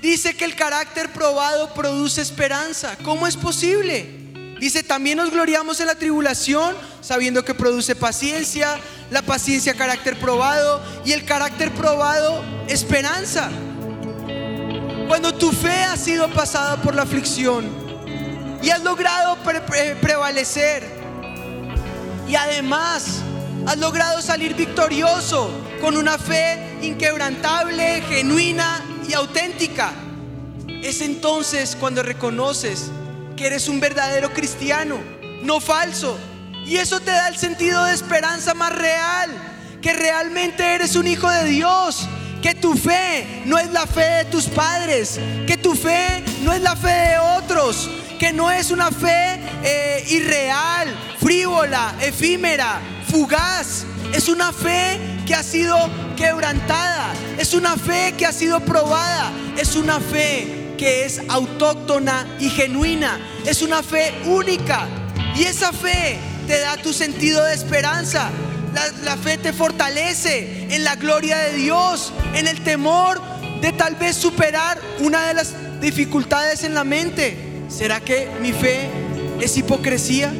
Dice 0.00 0.36
que 0.36 0.44
el 0.44 0.54
carácter 0.54 1.12
probado 1.12 1.74
produce 1.74 2.22
esperanza. 2.22 2.96
¿Cómo 3.02 3.26
es 3.26 3.36
posible? 3.36 4.18
Dice, 4.60 4.82
también 4.82 5.18
nos 5.18 5.30
gloriamos 5.30 5.80
en 5.80 5.86
la 5.86 5.94
tribulación, 5.96 6.76
sabiendo 7.00 7.44
que 7.44 7.54
produce 7.54 7.96
paciencia, 7.96 8.78
la 9.10 9.22
paciencia 9.22 9.74
carácter 9.74 10.18
probado 10.18 10.82
y 11.04 11.12
el 11.12 11.24
carácter 11.24 11.72
probado 11.72 12.44
esperanza. 12.68 13.50
Cuando 15.08 15.34
tu 15.34 15.50
fe 15.52 15.84
ha 15.84 15.96
sido 15.96 16.28
pasada 16.32 16.76
por 16.82 16.94
la 16.94 17.02
aflicción 17.02 17.66
y 18.62 18.70
has 18.70 18.82
logrado 18.82 19.36
prevalecer 20.00 20.86
y 22.28 22.36
además 22.36 23.20
has 23.66 23.78
logrado 23.78 24.20
salir 24.20 24.54
victorioso 24.54 25.50
con 25.80 25.96
una 25.96 26.18
fe 26.18 26.78
inquebrantable, 26.82 28.02
genuina 28.08 28.82
y 29.08 29.14
auténtica, 29.14 29.92
es 30.82 31.00
entonces 31.00 31.76
cuando 31.78 32.02
reconoces 32.02 32.90
que 33.36 33.46
eres 33.46 33.68
un 33.68 33.80
verdadero 33.80 34.32
cristiano, 34.32 34.98
no 35.42 35.60
falso. 35.60 36.18
Y 36.66 36.76
eso 36.76 37.00
te 37.00 37.10
da 37.10 37.28
el 37.28 37.36
sentido 37.36 37.84
de 37.84 37.94
esperanza 37.94 38.52
más 38.52 38.74
real, 38.74 39.30
que 39.80 39.94
realmente 39.94 40.74
eres 40.74 40.94
un 40.96 41.06
hijo 41.06 41.30
de 41.30 41.44
Dios, 41.44 42.06
que 42.42 42.54
tu 42.54 42.74
fe 42.74 43.42
no 43.46 43.58
es 43.58 43.70
la 43.72 43.86
fe 43.86 44.04
de 44.04 44.24
tus 44.26 44.46
padres, 44.46 45.18
que 45.46 45.56
tu 45.56 45.74
fe 45.74 46.22
no 46.42 46.52
es 46.52 46.60
la 46.60 46.76
fe 46.76 46.88
de 46.88 47.18
otros, 47.18 47.88
que 48.18 48.32
no 48.32 48.50
es 48.50 48.70
una 48.70 48.90
fe 48.90 49.40
eh, 49.64 50.04
irreal, 50.08 50.94
frívola, 51.18 51.94
efímera, 52.00 52.80
fugaz. 53.08 53.84
Es 54.12 54.28
una 54.28 54.52
fe 54.52 55.17
que 55.28 55.34
ha 55.34 55.42
sido 55.42 55.76
quebrantada, 56.16 57.12
es 57.36 57.52
una 57.52 57.76
fe 57.76 58.14
que 58.16 58.24
ha 58.24 58.32
sido 58.32 58.60
probada, 58.60 59.30
es 59.58 59.76
una 59.76 60.00
fe 60.00 60.72
que 60.78 61.04
es 61.04 61.20
autóctona 61.28 62.26
y 62.40 62.48
genuina, 62.48 63.20
es 63.44 63.60
una 63.60 63.82
fe 63.82 64.14
única. 64.24 64.88
Y 65.36 65.44
esa 65.44 65.70
fe 65.74 66.18
te 66.46 66.58
da 66.60 66.78
tu 66.78 66.94
sentido 66.94 67.44
de 67.44 67.52
esperanza, 67.52 68.30
la, 69.04 69.18
fe 69.18 69.36
te 69.36 69.52
fortalece 69.52 70.74
en 70.74 70.82
la 70.82 70.96
gloria 70.96 71.36
de 71.36 71.52
Dios, 71.56 72.10
en 72.32 72.48
el 72.48 72.64
temor 72.64 73.20
de 73.60 73.72
tal 73.72 73.96
vez 73.96 74.16
superar 74.16 74.80
una 75.00 75.26
de 75.26 75.34
las 75.34 75.52
dificultades 75.82 76.64
en 76.64 76.72
la 76.72 76.84
mente. 76.84 77.36
¿Será 77.68 78.00
que 78.00 78.30
mi 78.40 78.52
fe 78.52 78.88
es 79.42 79.58
hipocresía? 79.58 80.32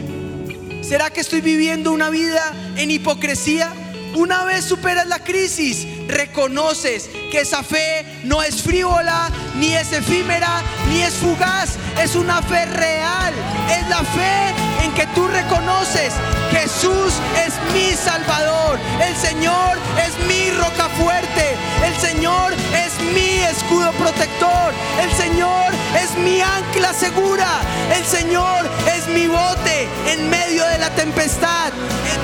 ¿Será 0.81 1.11
que 1.11 1.20
estoy 1.20 1.42
viviendo 1.42 1.92
una 1.92 2.09
vida 2.09 2.55
en 2.79 2.90
hipocresía? 2.90 3.70
Una 4.18 4.44
vez 4.44 4.64
superas 4.64 5.07
la 5.07 5.20
crisis, 5.20 5.87
reconoces 6.09 7.09
que 7.31 7.42
esa 7.42 7.62
fe 7.62 8.04
no 8.24 8.42
es 8.42 8.61
frívola, 8.61 9.31
ni 9.54 9.76
es 9.76 9.92
efímera, 9.92 10.61
ni 10.88 11.02
es 11.02 11.14
fugaz, 11.14 11.76
es 12.02 12.16
una 12.16 12.42
fe 12.42 12.66
real. 12.66 13.33
Es 13.70 13.88
la 13.88 14.02
fe 14.02 14.67
en 14.83 14.93
que 14.95 15.07
tú 15.09 15.27
reconoces 15.29 16.12
Jesús 16.51 17.12
es 17.47 17.55
mi 17.73 17.93
Salvador, 17.95 18.79
el 19.01 19.17
Señor 19.17 19.79
es 20.07 20.27
mi 20.27 20.51
roca 20.51 20.88
fuerte, 20.91 21.57
el 21.85 21.95
Señor 21.97 22.53
es 22.53 23.01
mi 23.14 23.43
escudo 23.45 23.93
protector, 23.93 24.73
el 25.03 25.11
Señor 25.12 25.73
es 26.03 26.17
mi 26.19 26.41
ancla 26.41 26.93
segura, 26.93 27.61
el 27.97 28.05
Señor 28.05 28.69
es 28.97 29.07
mi 29.09 29.27
bote 29.27 29.88
en 30.07 30.31
medio 30.31 30.64
de 30.67 30.79
la 30.79 30.91
tempestad. 30.91 31.73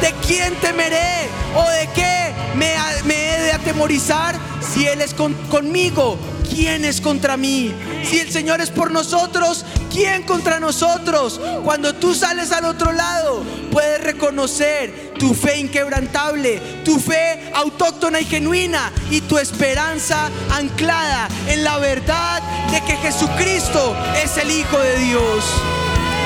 ¿De 0.01 0.13
quién 0.27 0.55
temeré 0.57 1.29
o 1.55 1.69
de 1.69 1.89
qué 1.95 2.35
me, 2.55 2.75
he 2.75 3.24
de 3.45 3.53
atemorizar 3.53 4.37
si 4.61 4.87
Él 4.87 5.01
es 5.01 5.15
conmigo? 5.15 6.19
¿quién 6.55 6.85
es 6.85 7.01
contra 7.01 7.37
mí? 7.37 7.75
Si 8.05 8.21
el 8.21 8.31
Señor 8.31 8.61
es 8.61 8.71
por 8.71 8.91
nosotros, 8.91 9.65
¿quién 9.93 10.23
contra 10.23 10.61
nosotros? 10.61 11.41
Cuando 11.65 11.95
tú 11.95 12.15
sales 12.15 12.53
al 12.53 12.65
otro 12.65 12.93
lado, 12.93 13.43
puedes 13.73 14.03
reconocer 14.03 15.15
tu 15.19 15.35
fe 15.35 15.59
inquebrantable, 15.59 16.61
tu 16.85 16.99
fe 16.99 17.51
autóctona 17.55 18.21
y 18.21 18.25
genuina 18.25 18.93
y 19.11 19.21
tu 19.23 19.39
esperanza 19.39 20.31
anclada 20.53 21.29
en 21.49 21.65
la 21.65 21.79
verdad 21.79 22.43
de 22.71 22.81
que 22.83 22.97
Jesucristo 22.97 23.97
es 24.23 24.37
el 24.37 24.51
Hijo 24.51 24.79
de 24.79 24.99
Dios. 24.99 25.45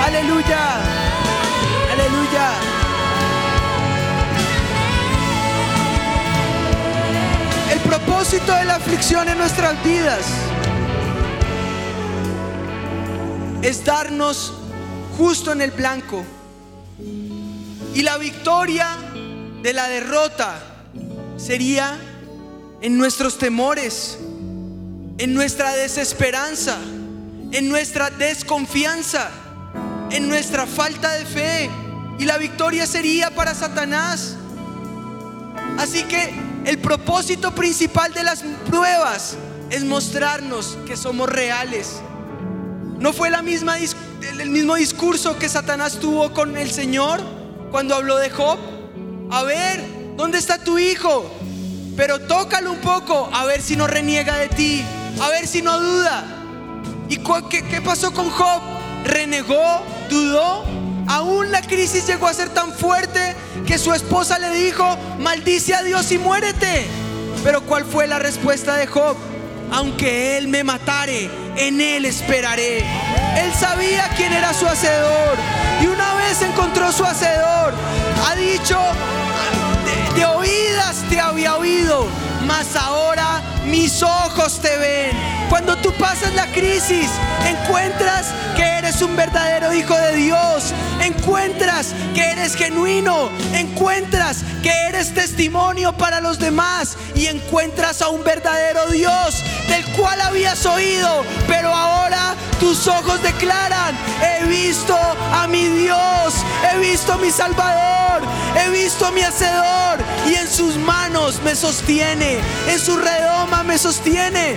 Aleluya. 0.05 0.81
Aleluya. 1.93 2.68
Propósito 8.29 8.55
de 8.57 8.65
la 8.67 8.75
aflicción 8.75 9.27
en 9.27 9.39
nuestras 9.39 9.83
vidas 9.83 10.21
es 13.63 13.83
darnos 13.87 14.53
justo 15.17 15.51
en 15.51 15.63
el 15.63 15.71
blanco. 15.71 16.27
Y 17.95 18.03
la 18.03 18.19
victoria 18.19 18.87
de 19.63 19.73
la 19.73 19.89
derrota 19.89 20.61
sería 21.39 21.99
en 22.83 22.99
nuestros 22.99 23.39
temores, 23.39 24.19
en 25.17 25.33
nuestra 25.33 25.73
desesperanza, 25.73 26.77
en 27.53 27.67
nuestra 27.71 28.11
desconfianza, 28.11 29.31
en 30.11 30.29
nuestra 30.29 30.67
falta 30.67 31.13
de 31.15 31.25
fe. 31.25 31.71
Y 32.19 32.27
la 32.27 32.37
victoria 32.37 32.87
sería 32.87 33.31
para 33.31 33.55
Satanás. 33.55 34.37
Así 35.79 36.03
que 36.03 36.48
el 36.69 36.79
propósito 36.81 37.55
principal 37.55 38.13
de 38.13 38.23
las 38.23 38.45
pruebas 38.67 39.39
es 39.71 39.85
mostrarnos 39.85 40.77
que 40.87 40.99
somos 40.99 41.27
reales. 41.27 42.03
No 42.99 43.15
fue 43.15 43.31
el 43.31 44.51
mismo 44.51 44.75
discurso 44.75 45.39
que 45.39 45.49
Satanás 45.49 45.99
tuvo 45.99 46.35
con 46.35 46.59
el 46.59 46.71
Señor 46.71 47.23
cuando 47.71 47.95
habló 47.95 48.19
de 48.19 48.29
Job. 48.29 48.59
A 49.31 49.45
ver, 49.45 49.83
¿dónde 50.15 50.37
está 50.37 50.63
tu 50.63 50.79
hijo? 50.79 51.25
Pero 51.97 52.21
tócalo 52.21 52.73
un 52.73 52.81
poco, 52.81 53.31
a 53.33 53.47
ver 53.47 53.63
si 53.63 53.75
no 53.75 53.87
reniega 53.87 54.37
de 54.37 54.49
ti, 54.49 54.85
a 55.23 55.29
ver 55.31 55.47
si 55.47 55.63
no 55.63 55.81
duda. 55.81 56.23
¿Y 57.09 57.17
qué, 57.49 57.67
qué 57.67 57.81
pasó 57.81 58.13
con 58.13 58.29
Job? 58.29 58.61
¿Renegó? 59.05 59.81
¿Dudó? 60.11 60.67
Aún 61.09 61.51
la 61.51 61.63
crisis 61.63 62.07
llegó 62.07 62.27
a 62.27 62.35
ser 62.35 62.51
tan 62.51 62.73
fuerte 62.73 63.35
que 63.67 63.79
su 63.79 63.93
esposa 63.95 64.39
le 64.39 64.51
dijo, 64.51 64.85
maldice 65.19 65.75
a 65.75 65.83
Dios 65.83 66.13
y 66.13 66.19
muérete. 66.19 66.87
Pero 67.43 67.63
¿cuál 67.63 67.85
fue 67.85 68.07
la 68.07 68.19
respuesta 68.19 68.77
de 68.77 68.87
Job? 68.87 69.17
Aunque 69.73 70.37
Él 70.37 70.49
me 70.49 70.65
matare, 70.65 71.31
en 71.57 71.81
Él 71.81 72.05
esperaré. 72.05 72.79
Él 72.79 73.53
sabía 73.59 74.09
quién 74.17 74.33
era 74.33 74.53
su 74.53 74.67
hacedor. 74.67 75.37
Y 75.83 75.87
una 75.87 76.15
vez 76.15 76.43
encontró 76.43 76.93
su 76.93 77.05
hacedor, 77.05 77.73
ha 78.27 78.35
dicho, 78.35 78.79
de, 80.15 80.27
oídas 80.27 81.05
te 81.09 81.21
había 81.21 81.57
oído, 81.57 82.07
mas 82.47 82.77
ahora 82.77 83.41
mis 83.69 84.03
ojos 84.03 84.61
te 84.61 84.77
ven. 84.77 85.17
Cuando 85.49 85.77
tú 85.77 85.93
pasas 85.95 86.35
la 86.35 86.47
crisis, 86.53 87.11
encuentras 87.47 88.27
que 88.57 88.63
eres 88.63 89.01
un 89.01 89.17
verdadero 89.17 89.73
hijo 89.73 89.95
de 89.95 90.17
Dios, 90.17 90.73
encuentras 91.03 91.95
que 92.15 92.23
eres 92.23 92.55
genuino, 92.55 93.31
encuentras 93.55 94.39
que 94.63 94.71
eres 94.89 95.15
testimonio 95.15 95.97
para 95.97 96.21
los 96.21 96.39
demás. 96.39 96.97
Y 97.15 97.27
encuentras 97.27 98.03
a 98.03 98.09
un 98.09 98.23
verdadero 98.25 98.87
Dios 98.89 99.43
del 99.69 99.85
cual 99.97 100.21
habías 100.21 100.65
oído, 100.67 101.25
pero 101.47 101.75
ahora 101.75 102.35
tus 102.61 102.87
ojos 102.87 103.23
declaran, 103.23 103.97
he 104.23 104.47
visto 104.47 104.97
a 104.97 105.47
mi 105.47 105.67
Dios, 105.67 106.35
he 106.73 106.79
visto 106.79 107.13
a 107.13 107.19
mi 107.19 107.31
Salvador, 107.31 108.23
he 108.57 108.71
visto 108.71 109.07
a 109.07 109.11
mi 109.11 109.23
Hacedor 109.23 109.99
y 110.29 110.35
en 110.35 110.49
sus 110.49 110.77
manos 110.77 111.41
me 111.43 111.55
sostiene, 111.55 112.39
en 112.69 112.79
su 112.79 112.97
redoma 112.97 113.58
me 113.65 113.79
sostiene. 113.79 114.57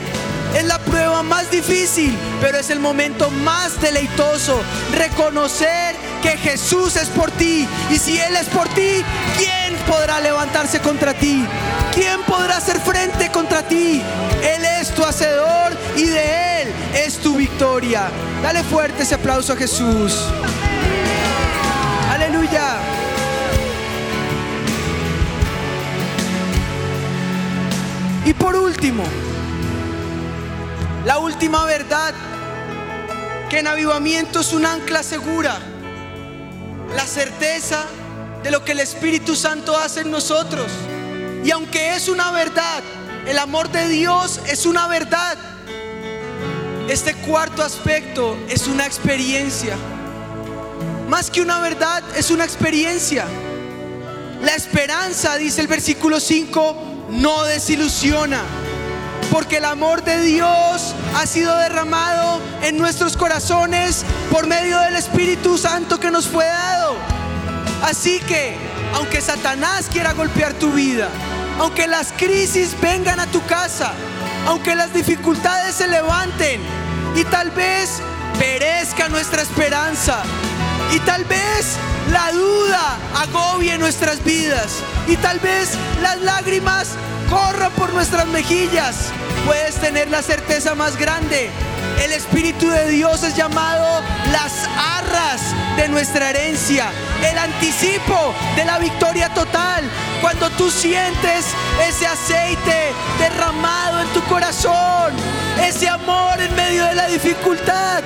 Es 0.56 0.66
la 0.66 0.80
prueba 0.80 1.24
más 1.24 1.50
difícil, 1.50 2.18
pero 2.42 2.58
es 2.58 2.70
el 2.70 2.80
momento 2.80 3.30
más 3.30 3.80
deleitoso. 3.82 4.62
Reconocer 4.98 5.96
que 6.22 6.38
Jesús 6.38 6.96
es 6.98 7.08
por 7.10 7.32
ti. 7.32 7.68
Y 7.90 7.98
si 7.98 8.20
Él 8.20 8.36
es 8.36 8.48
por 8.48 8.68
ti, 8.70 9.04
¿quién 9.38 9.78
podrá 9.88 10.20
levantarse 10.20 10.80
contra 10.80 11.14
ti? 11.14 11.46
¿Quién 11.94 12.22
podrá 12.24 12.58
hacer 12.58 12.80
frente 12.82 13.30
contra 13.32 13.64
ti? 13.64 14.02
Él 14.44 14.66
es 14.80 14.94
tu 14.94 15.04
hacedor 15.04 15.78
y 15.96 16.06
de 16.06 16.62
Él 16.62 16.74
es 17.06 17.18
tu 17.18 17.36
victoria. 17.36 18.10
Dale 18.44 18.64
fuerte 18.64 19.04
ese 19.04 19.16
aplauso 19.16 19.54
a 19.54 19.56
Jesús. 19.56 20.28
Aleluya. 22.12 23.01
Y 28.26 28.34
por 28.34 28.56
último, 28.56 29.04
la 31.06 31.18
última 31.18 31.66
verdad, 31.66 32.14
que 33.50 33.60
en 33.60 33.68
avivamiento 33.68 34.42
es 34.42 34.54
un 34.54 34.66
ancla 34.66 35.02
segura. 35.02 35.60
La 36.96 37.06
certeza 37.06 37.86
de 38.44 38.52
lo 38.52 38.64
que 38.64 38.74
el 38.74 38.80
Espíritu 38.80 39.36
Santo 39.36 39.76
hace 39.76 40.02
en 40.02 40.12
nosotros. 40.12 40.72
Y 41.44 41.50
aunque 41.52 41.96
es 41.96 42.08
una 42.08 42.32
verdad, 42.32 42.84
el 43.26 43.40
amor 43.40 43.70
de 43.72 43.88
Dios 43.88 44.40
es 44.48 44.66
una 44.66 44.88
verdad. 44.88 45.38
Este 46.88 47.16
cuarto 47.16 47.64
aspecto 47.64 48.38
es 48.48 48.68
una 48.68 48.86
experiencia. 48.86 49.76
Más 51.10 51.32
que 51.32 51.42
una 51.42 51.60
verdad, 51.60 52.04
es 52.16 52.30
una 52.30 52.46
experiencia. 52.46 53.26
La 54.44 54.56
esperanza, 54.56 55.38
dice 55.38 55.62
el 55.62 55.68
versículo 55.68 56.20
5, 56.20 56.91
no 57.12 57.44
desilusiona 57.44 58.42
porque 59.32 59.58
el 59.58 59.66
amor 59.66 60.04
de 60.04 60.22
Dios 60.22 60.94
ha 61.16 61.26
sido 61.26 61.56
derramado 61.58 62.42
en 62.62 62.78
nuestros 62.78 63.16
corazones 63.16 64.04
por 64.30 64.48
medio 64.48 64.80
del 64.80 64.96
Espíritu 64.96 65.58
Santo 65.58 66.00
que 66.00 66.12
nos 66.12 66.28
fue 66.28 66.46
dado. 66.46 66.96
Así 67.84 68.20
que, 68.20 68.58
aunque 68.94 69.22
Satanás 69.22 69.88
quiera 69.92 70.14
golpear 70.14 70.54
tu 70.54 70.72
vida, 70.74 71.10
aunque 71.60 71.88
las 71.88 72.12
crisis 72.12 72.76
vengan 72.82 73.20
a 73.20 73.28
tu 73.28 73.44
casa, 73.46 73.94
aunque 74.48 74.76
las 74.76 74.94
dificultades 74.94 75.76
se 75.76 75.88
levanten 75.88 76.60
y 77.16 77.24
tal 77.24 77.52
vez 77.52 78.02
perezca 78.38 79.08
nuestra 79.08 79.42
esperanza 79.42 80.24
y 80.92 81.00
tal 81.00 81.24
vez 81.26 81.78
la 82.12 82.32
duda 82.32 82.98
agobie 83.16 83.78
nuestras 83.78 84.24
vidas 84.24 84.84
y 85.08 85.16
tal 85.18 85.40
vez 85.40 85.72
las 86.02 86.20
lágrimas 86.22 86.90
corran 87.30 87.72
por 87.74 87.94
nuestras 87.94 88.28
mejillas, 88.28 89.12
puedes 89.46 89.76
tener 89.76 90.10
la 90.10 90.22
certeza 90.22 90.76
más 90.76 90.98
grande. 90.98 91.50
El 92.04 92.12
Espíritu 92.12 92.70
de 92.70 92.90
Dios 92.90 93.24
es 93.24 93.36
llamado 93.36 94.02
las 94.32 94.68
arras 94.76 95.42
de 95.78 95.88
nuestra 95.88 96.30
herencia, 96.32 96.90
el 97.24 97.38
anticipo 97.38 98.34
de 98.56 98.66
la 98.66 98.80
victoria 98.80 99.34
total. 99.34 99.90
Cuando 100.20 100.50
tú 100.52 100.70
sientes 100.70 101.46
ese 101.88 102.06
aceite 102.06 102.92
derramado 103.18 104.02
en 104.02 104.08
tu 104.10 104.22
corazón, 104.24 105.14
ese 105.64 105.88
amor 105.88 106.40
en 106.42 106.54
medio 106.56 106.84
de 106.86 106.96
la 106.96 107.08
dificultad, 107.08 108.04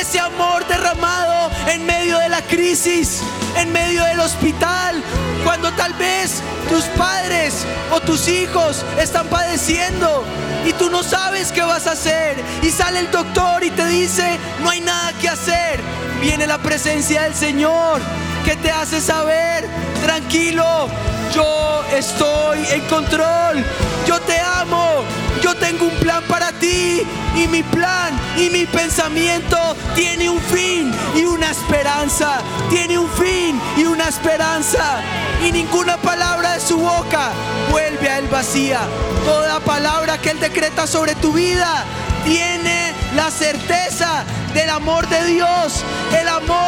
ese 0.00 0.20
amor 0.20 0.66
derramado 0.66 1.50
en 1.68 1.84
medio 1.86 2.18
de 2.18 2.28
la 2.28 2.42
crisis, 2.42 3.20
en 3.56 3.72
medio 3.72 4.04
del 4.04 4.20
hospital, 4.20 5.02
cuando 5.44 5.72
tal 5.72 5.92
vez 5.94 6.42
tus 6.68 6.84
padres 6.96 7.64
o 7.92 8.00
tus 8.00 8.28
hijos 8.28 8.84
están 8.98 9.26
padeciendo 9.28 10.24
y 10.66 10.72
tú 10.72 10.90
no 10.90 11.02
sabes 11.02 11.52
qué 11.52 11.62
vas 11.62 11.86
a 11.86 11.92
hacer 11.92 12.42
y 12.62 12.70
sale 12.70 13.00
el 13.00 13.10
doctor 13.10 13.62
y 13.62 13.70
te 13.70 13.86
dice, 13.86 14.38
no 14.62 14.70
hay 14.70 14.80
nada 14.80 15.12
que 15.20 15.28
hacer. 15.28 15.80
Viene 16.20 16.46
la 16.46 16.58
presencia 16.58 17.22
del 17.22 17.34
Señor 17.34 18.00
que 18.44 18.56
te 18.56 18.70
hace 18.70 19.00
saber, 19.00 19.68
tranquilo, 20.02 20.88
yo 21.34 21.82
estoy 21.92 22.58
en 22.70 22.80
control, 22.82 23.64
yo 24.06 24.20
te 24.20 24.38
amo, 24.38 25.02
yo 25.42 25.54
tengo 25.56 25.86
un 25.86 25.96
plan 25.96 26.22
para 26.28 26.52
ti 26.52 27.02
y 27.36 27.48
mi 27.48 27.62
plan 27.62 28.18
y 28.36 28.50
mi 28.50 28.66
pensamiento 28.66 29.58
tiene 29.94 30.28
un 30.28 30.40
fin 30.40 30.92
y 31.14 31.24
una 31.24 31.50
esperanza, 31.50 32.38
tiene 32.70 32.98
un 32.98 33.08
fin 33.10 33.60
y 33.76 33.84
una 33.84 34.08
esperanza 34.08 35.00
y 35.44 35.52
ninguna 35.52 35.96
palabra 35.96 36.54
de 36.54 36.60
su 36.60 36.78
boca 36.78 37.30
vuelve 37.70 38.08
a 38.08 38.18
él 38.18 38.28
vacía. 38.28 38.80
Toda 39.24 39.60
palabra 39.60 40.18
que 40.18 40.30
él 40.30 40.40
decreta 40.40 40.86
sobre 40.86 41.14
tu 41.16 41.32
vida 41.32 41.84
tiene 42.24 42.92
la 43.14 43.30
certeza 43.30 44.24
del 44.54 44.70
amor 44.70 45.08
de 45.08 45.24
Dios, 45.26 45.84
el 46.18 46.28
amor 46.28 46.63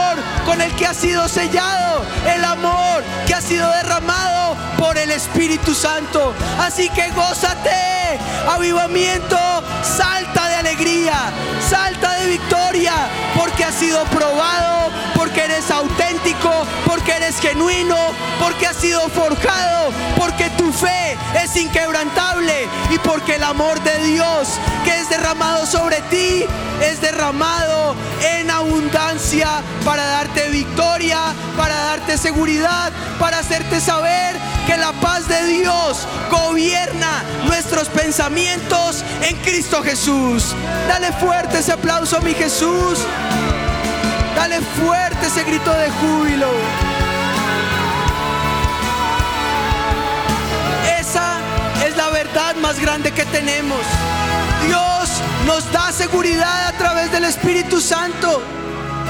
con 0.46 0.62
el 0.62 0.72
que 0.76 0.86
ha 0.86 0.94
sido 0.94 1.28
sellado, 1.28 2.02
el 2.32 2.44
amor 2.44 3.02
que 3.26 3.34
ha 3.34 3.40
sido 3.40 3.68
derramado 3.72 4.56
por 4.78 4.96
el 4.96 5.10
Espíritu 5.10 5.74
Santo. 5.74 6.32
Así 6.60 6.88
que 6.90 7.10
gózate, 7.10 8.18
avivamiento, 8.48 9.36
salta 9.82 10.48
de 10.48 10.54
alegría, 10.54 11.32
salta 11.68 12.12
de 12.20 12.28
victoria, 12.28 12.94
porque 13.36 13.64
ha 13.64 13.72
sido 13.72 14.04
probado, 14.04 14.90
porque 15.16 15.40
eres 15.42 15.68
auténtico, 15.70 16.52
porque 16.86 17.12
eres 17.12 17.40
genuino, 17.40 17.96
porque 18.40 18.68
has 18.68 18.76
sido 18.76 19.08
forjado, 19.08 19.90
porque 20.16 20.48
tu 20.66 20.72
fe 20.72 21.16
es 21.44 21.56
inquebrantable 21.56 22.66
y 22.90 22.98
porque 22.98 23.36
el 23.36 23.44
amor 23.44 23.80
de 23.82 23.98
Dios 24.00 24.48
que 24.84 24.98
es 24.98 25.08
derramado 25.08 25.64
sobre 25.64 26.00
ti 26.10 26.44
es 26.82 27.00
derramado 27.00 27.94
en 28.20 28.50
abundancia 28.50 29.62
para 29.84 30.04
darte 30.04 30.48
victoria, 30.48 31.20
para 31.56 31.76
darte 31.76 32.18
seguridad, 32.18 32.90
para 33.20 33.38
hacerte 33.38 33.80
saber 33.80 34.34
que 34.66 34.76
la 34.76 34.90
paz 34.94 35.28
de 35.28 35.46
Dios 35.46 36.08
gobierna 36.32 37.22
nuestros 37.44 37.88
pensamientos 37.88 39.04
en 39.22 39.36
Cristo 39.36 39.84
Jesús. 39.84 40.52
Dale 40.88 41.12
fuerte 41.12 41.58
ese 41.58 41.72
aplauso 41.72 42.16
a 42.16 42.20
mi 42.20 42.34
Jesús. 42.34 42.98
Dale 44.34 44.60
fuerte 44.60 45.26
ese 45.26 45.44
grito 45.44 45.72
de 45.72 45.90
júbilo. 45.90 46.95
Más 52.66 52.80
grande 52.80 53.12
que 53.12 53.24
tenemos. 53.26 53.78
Dios 54.66 55.08
nos 55.46 55.70
da 55.70 55.92
seguridad 55.92 56.66
a 56.66 56.72
través 56.72 57.12
del 57.12 57.22
Espíritu 57.22 57.80
Santo. 57.80 58.42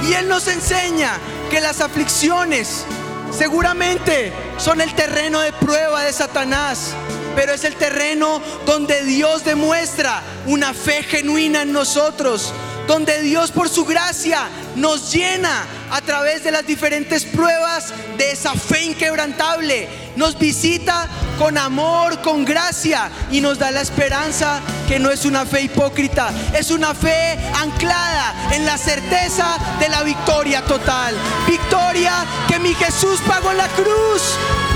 Y 0.06 0.12
Él 0.12 0.28
nos 0.28 0.46
enseña 0.46 1.12
que 1.50 1.62
las 1.62 1.80
aflicciones 1.80 2.84
seguramente 3.32 4.30
son 4.58 4.82
el 4.82 4.92
terreno 4.94 5.40
de 5.40 5.54
prueba 5.54 6.02
de 6.02 6.12
Satanás. 6.12 6.92
Pero 7.34 7.54
es 7.54 7.64
el 7.64 7.76
terreno 7.76 8.42
donde 8.66 9.02
Dios 9.04 9.42
demuestra 9.42 10.22
una 10.44 10.74
fe 10.74 11.02
genuina 11.02 11.62
en 11.62 11.72
nosotros. 11.72 12.52
Donde 12.86 13.22
Dios 13.22 13.52
por 13.52 13.70
su 13.70 13.86
gracia 13.86 14.50
nos 14.76 15.12
llena 15.12 15.64
a 15.90 16.00
través 16.02 16.44
de 16.44 16.52
las 16.52 16.66
diferentes 16.66 17.24
pruebas 17.24 17.92
de 18.16 18.30
esa 18.30 18.54
fe 18.54 18.84
inquebrantable. 18.84 19.88
Nos 20.16 20.38
visita 20.38 21.08
con 21.38 21.58
amor, 21.58 22.20
con 22.22 22.44
gracia 22.44 23.10
y 23.30 23.40
nos 23.40 23.58
da 23.58 23.70
la 23.70 23.80
esperanza 23.80 24.60
que 24.88 24.98
no 24.98 25.10
es 25.10 25.24
una 25.24 25.44
fe 25.44 25.62
hipócrita, 25.62 26.30
es 26.54 26.70
una 26.70 26.94
fe 26.94 27.38
anclada 27.60 28.34
en 28.52 28.64
la 28.64 28.78
certeza 28.78 29.58
de 29.80 29.88
la 29.88 30.02
victoria 30.02 30.62
total. 30.62 31.14
Victoria 31.46 32.24
que 32.48 32.58
mi 32.58 32.74
Jesús 32.74 33.20
pagó 33.26 33.50
en 33.50 33.58
la 33.58 33.68
cruz. 33.68 34.22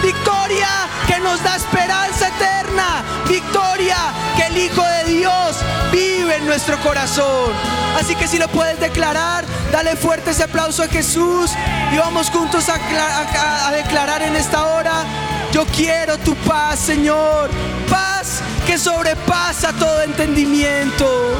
Victoria 0.02 0.68
que 1.06 1.20
nos 1.20 1.42
da 1.42 1.56
esperanza 1.56 2.28
eterna. 2.28 3.04
Victoria 3.28 3.96
que 4.36 4.46
el 4.46 4.58
Hijo 4.58 4.82
de 4.82 5.04
Dios 5.04 5.56
vive 5.92 6.36
en 6.36 6.46
nuestro 6.46 6.78
corazón. 6.80 7.52
Así 7.98 8.14
que 8.14 8.26
si 8.26 8.38
lo 8.38 8.48
puedes 8.48 8.78
declarar, 8.80 9.44
dale 9.72 9.89
fuerte 9.96 10.30
ese 10.30 10.44
aplauso 10.44 10.82
a 10.82 10.88
Jesús 10.88 11.50
y 11.92 11.96
vamos 11.98 12.30
juntos 12.30 12.68
a, 12.68 13.72
declarar 13.72 14.22
en 14.22 14.36
esta 14.36 14.64
hora 14.66 15.04
yo 15.52 15.64
quiero 15.66 16.16
tu 16.18 16.34
paz, 16.36 16.78
Señor. 16.78 17.50
Paz 17.88 18.40
que 18.66 18.78
sobrepasa 18.78 19.72
todo 19.72 20.02
entendimiento. 20.02 21.36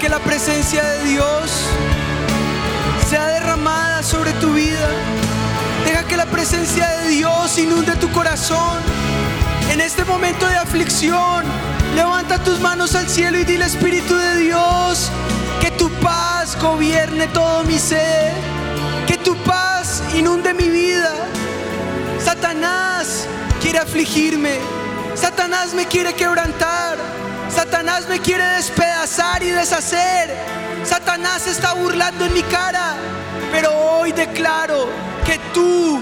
Que 0.00 0.08
la 0.08 0.18
presencia 0.18 0.82
de 0.82 1.04
Dios 1.10 1.50
sea 3.08 3.26
derramada 3.26 4.02
sobre 4.02 4.32
tu 4.34 4.54
vida. 4.54 4.88
Deja 5.84 6.04
que 6.04 6.16
la 6.16 6.24
presencia 6.24 6.88
de 7.00 7.08
Dios 7.08 7.58
inunde 7.58 7.94
tu 7.96 8.10
corazón. 8.10 8.78
En 9.70 9.80
este 9.82 10.04
momento 10.04 10.46
de 10.46 10.56
aflicción, 10.56 11.44
levanta 11.94 12.42
tus 12.42 12.60
manos 12.60 12.94
al 12.94 13.08
cielo 13.08 13.38
y 13.38 13.44
dile 13.44 13.66
Espíritu 13.66 14.16
de 14.16 14.36
Dios, 14.36 15.10
que 15.60 15.70
tu 15.72 15.90
paz 16.00 16.58
gobierne 16.58 17.26
todo 17.28 17.62
mi 17.64 17.78
ser, 17.78 18.32
que 19.06 19.18
tu 19.18 19.36
paz 19.44 20.02
inunde 20.14 20.54
mi 20.54 20.70
vida. 20.70 21.14
Satanás 22.24 23.26
quiere 23.60 23.80
afligirme, 23.80 24.58
Satanás 25.14 25.74
me 25.74 25.84
quiere 25.84 26.14
quebrantar. 26.14 26.96
Satanás 27.54 28.08
me 28.08 28.20
quiere 28.20 28.44
despedazar 28.56 29.42
y 29.42 29.50
deshacer. 29.50 30.34
Satanás 30.84 31.46
está 31.46 31.74
burlando 31.74 32.24
en 32.24 32.34
mi 32.34 32.42
cara. 32.42 32.94
Pero 33.52 33.72
hoy 33.72 34.12
declaro 34.12 34.88
que 35.26 35.38
tú 35.52 36.00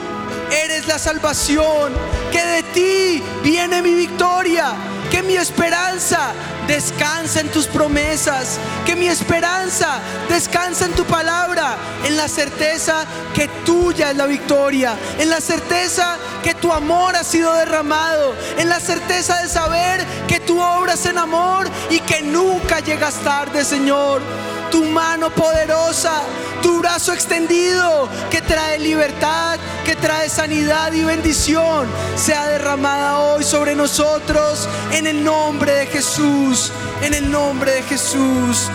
eres 0.50 0.86
la 0.86 0.98
salvación, 0.98 1.92
que 2.30 2.44
de 2.44 2.62
ti 2.74 3.22
viene 3.42 3.82
mi 3.82 3.94
victoria, 3.94 4.74
que 5.18 5.24
mi 5.24 5.34
esperanza 5.34 6.32
descansa 6.68 7.40
en 7.40 7.48
tus 7.48 7.66
promesas, 7.66 8.60
que 8.86 8.94
mi 8.94 9.08
esperanza 9.08 9.98
descansa 10.28 10.84
en 10.84 10.92
tu 10.92 11.04
palabra, 11.06 11.76
en 12.04 12.16
la 12.16 12.28
certeza 12.28 13.04
que 13.34 13.48
tuya 13.66 14.12
es 14.12 14.16
la 14.16 14.26
victoria, 14.26 14.96
en 15.18 15.28
la 15.28 15.40
certeza 15.40 16.16
que 16.44 16.54
tu 16.54 16.72
amor 16.72 17.16
ha 17.16 17.24
sido 17.24 17.52
derramado, 17.54 18.32
en 18.58 18.68
la 18.68 18.78
certeza 18.78 19.42
de 19.42 19.48
saber 19.48 20.06
que 20.28 20.38
tú 20.38 20.62
obras 20.62 21.04
en 21.06 21.18
amor 21.18 21.68
y 21.90 21.98
que 21.98 22.22
nunca 22.22 22.78
llegas 22.78 23.14
tarde, 23.14 23.64
Señor. 23.64 24.22
Tu 24.70 24.84
mano 24.84 25.30
poderosa, 25.30 26.22
tu 26.62 26.78
brazo 26.80 27.12
extendido 27.12 28.08
que 28.30 28.40
trae 28.40 28.78
libertad, 28.78 29.58
que 29.84 29.96
trae 29.96 30.28
sanidad 30.28 30.92
y 30.92 31.02
bendición, 31.02 31.88
sea 32.16 32.46
derramada 32.46 33.18
hoy 33.20 33.44
sobre 33.44 33.74
nosotros 33.74 34.68
en 34.92 35.06
el 35.06 35.24
nombre 35.24 35.72
de 35.72 35.86
Jesús, 35.86 36.72
en 37.02 37.14
el 37.14 37.30
nombre 37.30 37.72
de 37.72 37.82
Jesús. 37.82 38.68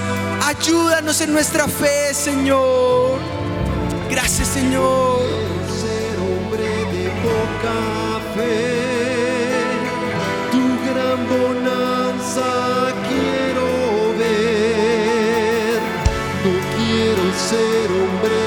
Ayúdanos 0.46 1.22
en 1.22 1.34
nuestra 1.34 1.68
fe, 1.68 2.14
Señor. 2.14 3.20
Gracias, 4.10 4.50
Señor. 4.50 5.20
Ser 5.82 6.20
hombre 6.20 6.68
de 6.68 7.10
poca 7.24 8.20
fe, 8.36 8.83
ser 17.54 17.92
hombre 17.92 18.43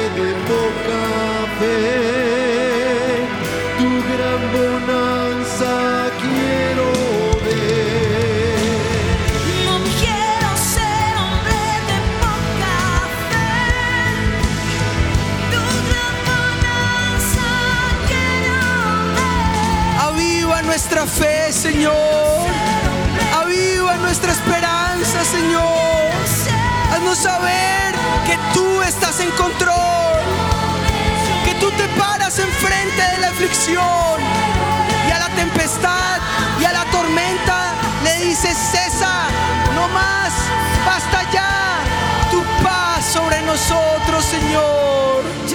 en 29.26 29.36
control. 29.36 30.18
Que 31.44 31.54
tú 31.54 31.70
te 31.72 31.86
paras 32.00 32.38
enfrente 32.38 33.02
de 33.12 33.18
la 33.18 33.28
aflicción 33.28 34.16
y 35.08 35.10
a 35.10 35.18
la 35.18 35.28
tempestad 35.30 36.18
y 36.60 36.64
a 36.64 36.72
la 36.72 36.84
tormenta 36.86 37.74
le 38.04 38.24
dices 38.24 38.56
cesa, 38.56 39.14
no 39.74 39.88
más, 39.88 40.32
basta 40.86 41.18
ya. 41.32 41.80
Tu 42.30 42.42
paz 42.62 43.04
sobre 43.04 43.42
nosotros, 43.42 44.24
Señor. 44.24 45.45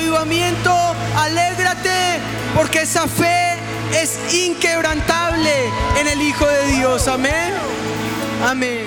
Avivamiento, 0.00 0.74
alégrate, 1.14 2.20
porque 2.56 2.80
esa 2.80 3.06
fe 3.06 3.58
es 3.92 4.18
inquebrantable 4.32 5.52
en 5.98 6.08
el 6.08 6.22
Hijo 6.22 6.46
de 6.46 6.68
Dios. 6.68 7.06
Amén. 7.06 7.52
Amén. 8.42 8.86